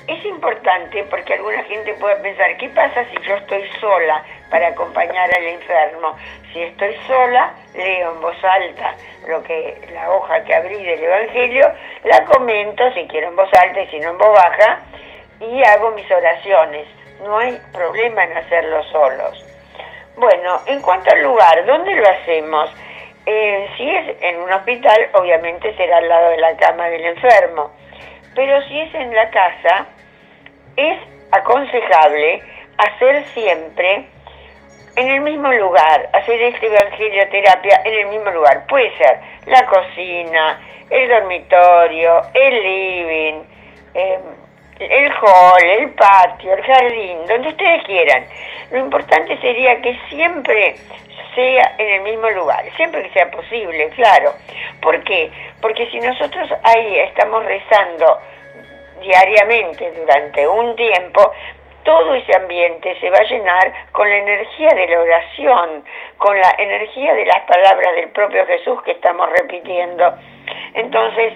es 0.07 0.25
importante 0.27 1.03
porque 1.05 1.35
alguna 1.35 1.65
gente 1.65 1.95
puede 1.95 2.17
pensar, 2.17 2.57
¿qué 2.59 2.69
pasa 2.69 3.05
si 3.07 3.27
yo 3.27 3.37
estoy 3.37 3.65
sola 3.81 4.23
para 4.51 4.69
acompañar 4.69 5.35
al 5.35 5.45
enfermo? 5.45 6.17
Si 6.53 6.63
estoy 6.63 6.95
sola, 7.07 7.55
leo 7.75 8.13
en 8.13 8.21
voz 8.21 8.37
alta 8.45 8.95
lo 9.27 9.43
que 9.43 9.79
la 9.93 10.11
hoja 10.11 10.45
que 10.45 10.55
abrí 10.55 10.85
del 10.85 11.03
Evangelio, 11.03 11.73
la 12.05 12.25
comento 12.27 12.93
si 12.93 13.07
quiero 13.09 13.29
en 13.29 13.37
voz 13.37 13.53
alta 13.55 13.81
y 13.81 13.87
si 13.89 13.99
no 14.01 14.11
en 14.11 14.19
voz 14.19 14.33
baja 14.35 14.81
y 15.41 15.65
hago 15.65 15.91
mis 15.93 16.11
oraciones. 16.11 16.87
No 17.23 17.39
hay 17.39 17.61
problema 17.73 18.25
en 18.25 18.37
hacerlo 18.37 18.83
solos. 18.85 19.45
Bueno, 20.17 20.61
en 20.67 20.81
cuanto 20.81 21.11
al 21.11 21.23
lugar, 21.23 21.65
¿dónde 21.67 21.95
lo 21.95 22.09
hacemos? 22.09 22.71
Eh, 23.27 23.69
si 23.77 23.91
es 23.91 24.17
en 24.21 24.41
un 24.43 24.53
hospital, 24.53 25.09
obviamente 25.15 25.75
será 25.77 25.99
al 25.99 26.09
lado 26.09 26.31
de 26.31 26.37
la 26.39 26.57
cama 26.57 26.89
del 26.89 27.05
enfermo. 27.05 27.71
Pero 28.35 28.63
si 28.69 28.79
es 28.81 28.95
en 28.95 29.15
la 29.15 29.31
casa, 29.31 29.87
es 30.77 30.99
aconsejable 31.31 32.43
hacer 32.79 33.25
siempre 33.35 34.07
en 34.97 35.09
el 35.09 35.21
mismo 35.23 35.53
lugar, 35.53 36.09
hacer 36.13 36.41
esta 36.41 36.67
evangelioterapia 36.67 37.81
en 37.85 37.95
el 37.95 38.07
mismo 38.07 38.31
lugar. 38.31 38.67
Puede 38.69 38.97
ser 38.97 39.19
la 39.47 39.67
cocina, 39.67 40.61
el 40.91 41.09
dormitorio, 41.09 42.23
el 42.35 42.63
living, 42.63 43.43
em, 43.95 44.21
el 44.79 45.13
hall, 45.13 45.63
el 45.63 45.91
patio, 45.91 46.55
el 46.55 46.63
jardín, 46.63 47.27
donde 47.27 47.49
ustedes 47.49 47.85
quieran. 47.85 48.25
Lo 48.71 48.79
importante 48.79 49.39
sería 49.39 49.81
que 49.81 49.99
siempre 50.09 50.77
sea 51.35 51.75
en 51.79 51.89
el 51.95 52.01
mismo 52.03 52.31
lugar, 52.31 52.65
siempre 52.77 53.03
que 53.03 53.11
sea 53.11 53.31
posible, 53.31 53.89
claro. 53.91 54.35
¿Por 54.81 55.03
qué? 55.05 55.31
Porque 55.61 55.87
si 55.91 56.01
nosotros 56.01 56.49
ahí 56.63 56.99
estamos 57.01 57.45
rezando 57.45 58.19
diariamente 59.01 59.91
durante 59.93 60.47
un 60.47 60.75
tiempo, 60.77 61.33
todo 61.85 62.15
ese 62.15 62.35
ambiente 62.35 62.99
se 62.99 63.11
va 63.11 63.19
a 63.19 63.25
llenar 63.25 63.73
con 63.93 64.09
la 64.09 64.17
energía 64.17 64.71
de 64.71 64.87
la 64.89 65.01
oración, 65.01 65.85
con 66.17 66.39
la 66.39 66.55
energía 66.59 67.15
de 67.15 67.27
las 67.27 67.41
palabras 67.43 67.95
del 67.95 68.09
propio 68.09 68.47
Jesús 68.47 68.83
que 68.83 68.93
estamos 68.93 69.29
repitiendo. 69.31 70.15
Entonces, 70.73 71.35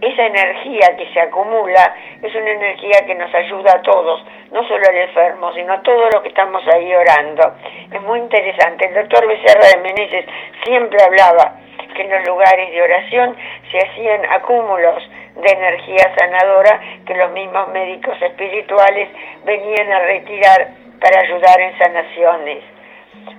esa 0.00 0.26
energía 0.26 0.96
que 0.96 1.12
se 1.12 1.20
acumula 1.20 1.94
es 2.22 2.34
una 2.34 2.50
energía 2.50 3.04
que 3.06 3.14
nos 3.14 3.34
ayuda 3.34 3.72
a 3.72 3.82
todos, 3.82 4.24
no 4.52 4.62
solo 4.68 4.82
al 4.88 4.96
enfermo, 4.96 5.52
sino 5.54 5.72
a 5.72 5.82
todos 5.82 6.12
los 6.12 6.22
que 6.22 6.28
estamos 6.28 6.62
ahí 6.68 6.94
orando. 6.94 7.54
Es 7.92 8.00
muy 8.02 8.20
interesante. 8.20 8.86
El 8.86 8.94
doctor 8.94 9.26
Becerra 9.26 9.66
de 9.74 9.82
Meneses 9.82 10.24
siempre 10.64 11.02
hablaba 11.02 11.56
que 11.94 12.02
en 12.02 12.10
los 12.10 12.26
lugares 12.28 12.70
de 12.70 12.82
oración 12.82 13.36
se 13.70 13.78
hacían 13.78 14.24
acúmulos 14.30 15.02
de 15.34 15.50
energía 15.50 16.14
sanadora 16.16 16.80
que 17.04 17.14
los 17.14 17.32
mismos 17.32 17.68
médicos 17.68 18.20
espirituales 18.22 19.08
venían 19.44 19.92
a 19.92 20.00
retirar 20.00 20.68
para 21.00 21.20
ayudar 21.20 21.60
en 21.60 21.78
sanaciones. 21.78 22.64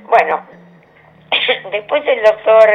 Bueno, 0.09 0.41
después 1.71 2.05
el 2.05 2.23
doctor 2.23 2.69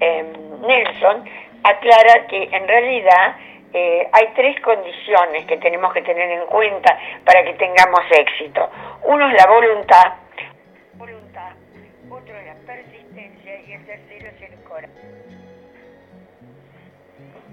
eh, 0.00 0.24
Nelson 0.66 1.24
aclara 1.70 2.26
que 2.26 2.42
en 2.44 2.68
realidad 2.68 3.36
eh, 3.72 4.08
hay 4.12 4.28
tres 4.34 4.60
condiciones 4.60 5.44
que 5.46 5.58
tenemos 5.58 5.92
que 5.92 6.02
tener 6.02 6.30
en 6.30 6.46
cuenta 6.46 6.98
para 7.24 7.44
que 7.44 7.54
tengamos 7.54 8.00
éxito. 8.10 8.68
Uno 9.04 9.28
es 9.28 9.34
la 9.34 9.50
voluntad, 9.50 10.12
voluntad, 10.94 11.52
otro 12.10 12.34
es 12.34 12.46
la 12.46 12.54
persistencia 12.66 13.60
y 13.66 13.72
el 13.72 13.86
tercero 13.86 14.28
es 14.28 14.50
el 14.50 14.64
corazón. 14.64 15.18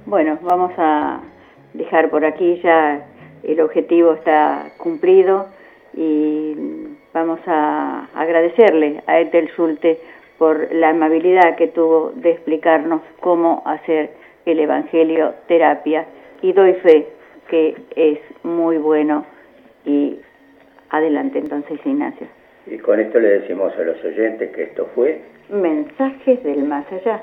Bueno, 0.06 0.38
vamos 0.42 0.72
a 0.78 1.20
dejar 1.74 2.10
por 2.10 2.24
aquí 2.26 2.62
ya 2.64 3.02
el 3.44 3.60
objetivo 3.62 4.14
está 4.14 4.72
cumplido 4.78 5.48
y 5.94 6.56
vamos 7.14 7.40
a 7.46 8.08
agradecerle 8.16 9.04
a 9.08 9.20
Etel 9.20 9.50
Schulte 9.50 10.00
por 10.38 10.74
la 10.74 10.90
amabilidad 10.90 11.56
que 11.56 11.68
tuvo 11.68 12.12
de 12.16 12.32
explicarnos 12.32 13.02
cómo 13.20 13.64
hacer 13.66 14.12
el 14.46 14.60
Evangelio 14.60 15.34
terapia 15.48 16.06
y 16.42 16.54
doy 16.54 16.74
fe 16.76 17.08
que 17.50 17.76
es 17.96 18.20
muy 18.44 18.78
bueno 18.78 19.26
y 19.86 20.20
adelante 20.90 21.40
entonces 21.40 21.80
Ignacio. 21.86 22.28
Y 22.68 22.78
con 22.80 23.00
esto 23.00 23.20
le 23.20 23.40
decimos 23.40 23.74
a 23.78 23.84
los 23.84 24.04
oyentes 24.04 24.52
que 24.52 24.64
esto 24.64 24.88
fue 24.96 25.22
Mensajes 25.50 26.44
del 26.44 26.64
Más 26.64 26.92
Allá, 26.92 27.22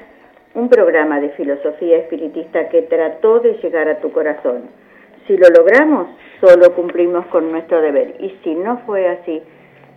un 0.54 0.68
programa 0.68 1.20
de 1.20 1.30
filosofía 1.30 1.98
espiritista 1.98 2.68
que 2.68 2.82
trató 2.82 3.40
de 3.40 3.54
llegar 3.54 3.88
a 3.88 3.98
tu 3.98 4.12
corazón. 4.12 4.62
Si 5.26 5.36
lo 5.36 5.48
logramos, 5.48 6.08
solo 6.40 6.74
cumplimos 6.74 7.26
con 7.26 7.50
nuestro 7.50 7.80
deber 7.80 8.14
y 8.20 8.30
si 8.44 8.54
no 8.54 8.78
fue 8.86 9.08
así, 9.08 9.42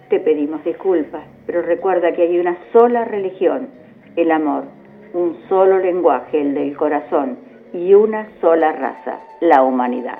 te 0.09 0.19
pedimos 0.19 0.63
disculpas, 0.63 1.23
pero 1.45 1.61
recuerda 1.61 2.11
que 2.13 2.23
hay 2.23 2.39
una 2.39 2.57
sola 2.71 3.05
religión, 3.05 3.69
el 4.15 4.31
amor, 4.31 4.65
un 5.13 5.37
solo 5.49 5.79
lenguaje, 5.79 6.41
el 6.41 6.53
del 6.53 6.75
corazón, 6.75 7.37
y 7.73 7.93
una 7.93 8.29
sola 8.39 8.71
raza, 8.71 9.19
la 9.41 9.63
humanidad. 9.63 10.19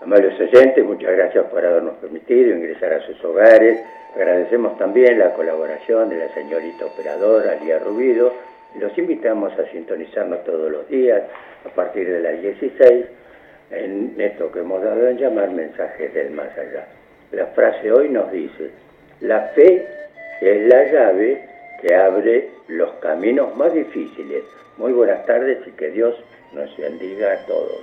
Amables 0.00 0.38
oyentes, 0.40 0.84
muchas 0.84 1.12
gracias 1.12 1.44
por 1.46 1.64
habernos 1.64 1.94
permitido 1.94 2.56
ingresar 2.56 2.92
a 2.92 3.00
sus 3.06 3.22
hogares. 3.24 3.80
Agradecemos 4.14 4.78
también 4.78 5.18
la 5.18 5.34
colaboración 5.34 6.08
de 6.08 6.18
la 6.18 6.28
señorita 6.34 6.86
operadora 6.86 7.56
Lía 7.56 7.78
Rubido 7.78 8.32
Los 8.78 8.96
invitamos 8.96 9.52
a 9.58 9.66
sintonizarnos 9.70 10.44
todos 10.44 10.70
los 10.70 10.88
días 10.88 11.22
a 11.64 11.68
partir 11.70 12.08
de 12.08 12.20
las 12.20 12.40
16 12.40 13.06
en 13.70 14.14
esto 14.18 14.52
que 14.52 14.60
hemos 14.60 14.82
dado 14.82 15.08
en 15.08 15.18
llamar 15.18 15.50
mensajes 15.50 16.12
del 16.14 16.30
más 16.30 16.56
allá. 16.56 16.86
La 17.36 17.44
frase 17.48 17.92
hoy 17.92 18.08
nos 18.08 18.32
dice, 18.32 18.70
la 19.20 19.40
fe 19.54 19.86
es 20.40 20.68
la 20.68 20.90
llave 20.90 21.46
que 21.82 21.94
abre 21.94 22.48
los 22.66 22.90
caminos 22.94 23.54
más 23.54 23.74
difíciles. 23.74 24.42
Muy 24.78 24.94
buenas 24.94 25.26
tardes 25.26 25.58
y 25.66 25.70
que 25.72 25.90
Dios 25.90 26.14
nos 26.54 26.74
bendiga 26.78 27.34
a 27.34 27.46
todos. 27.46 27.82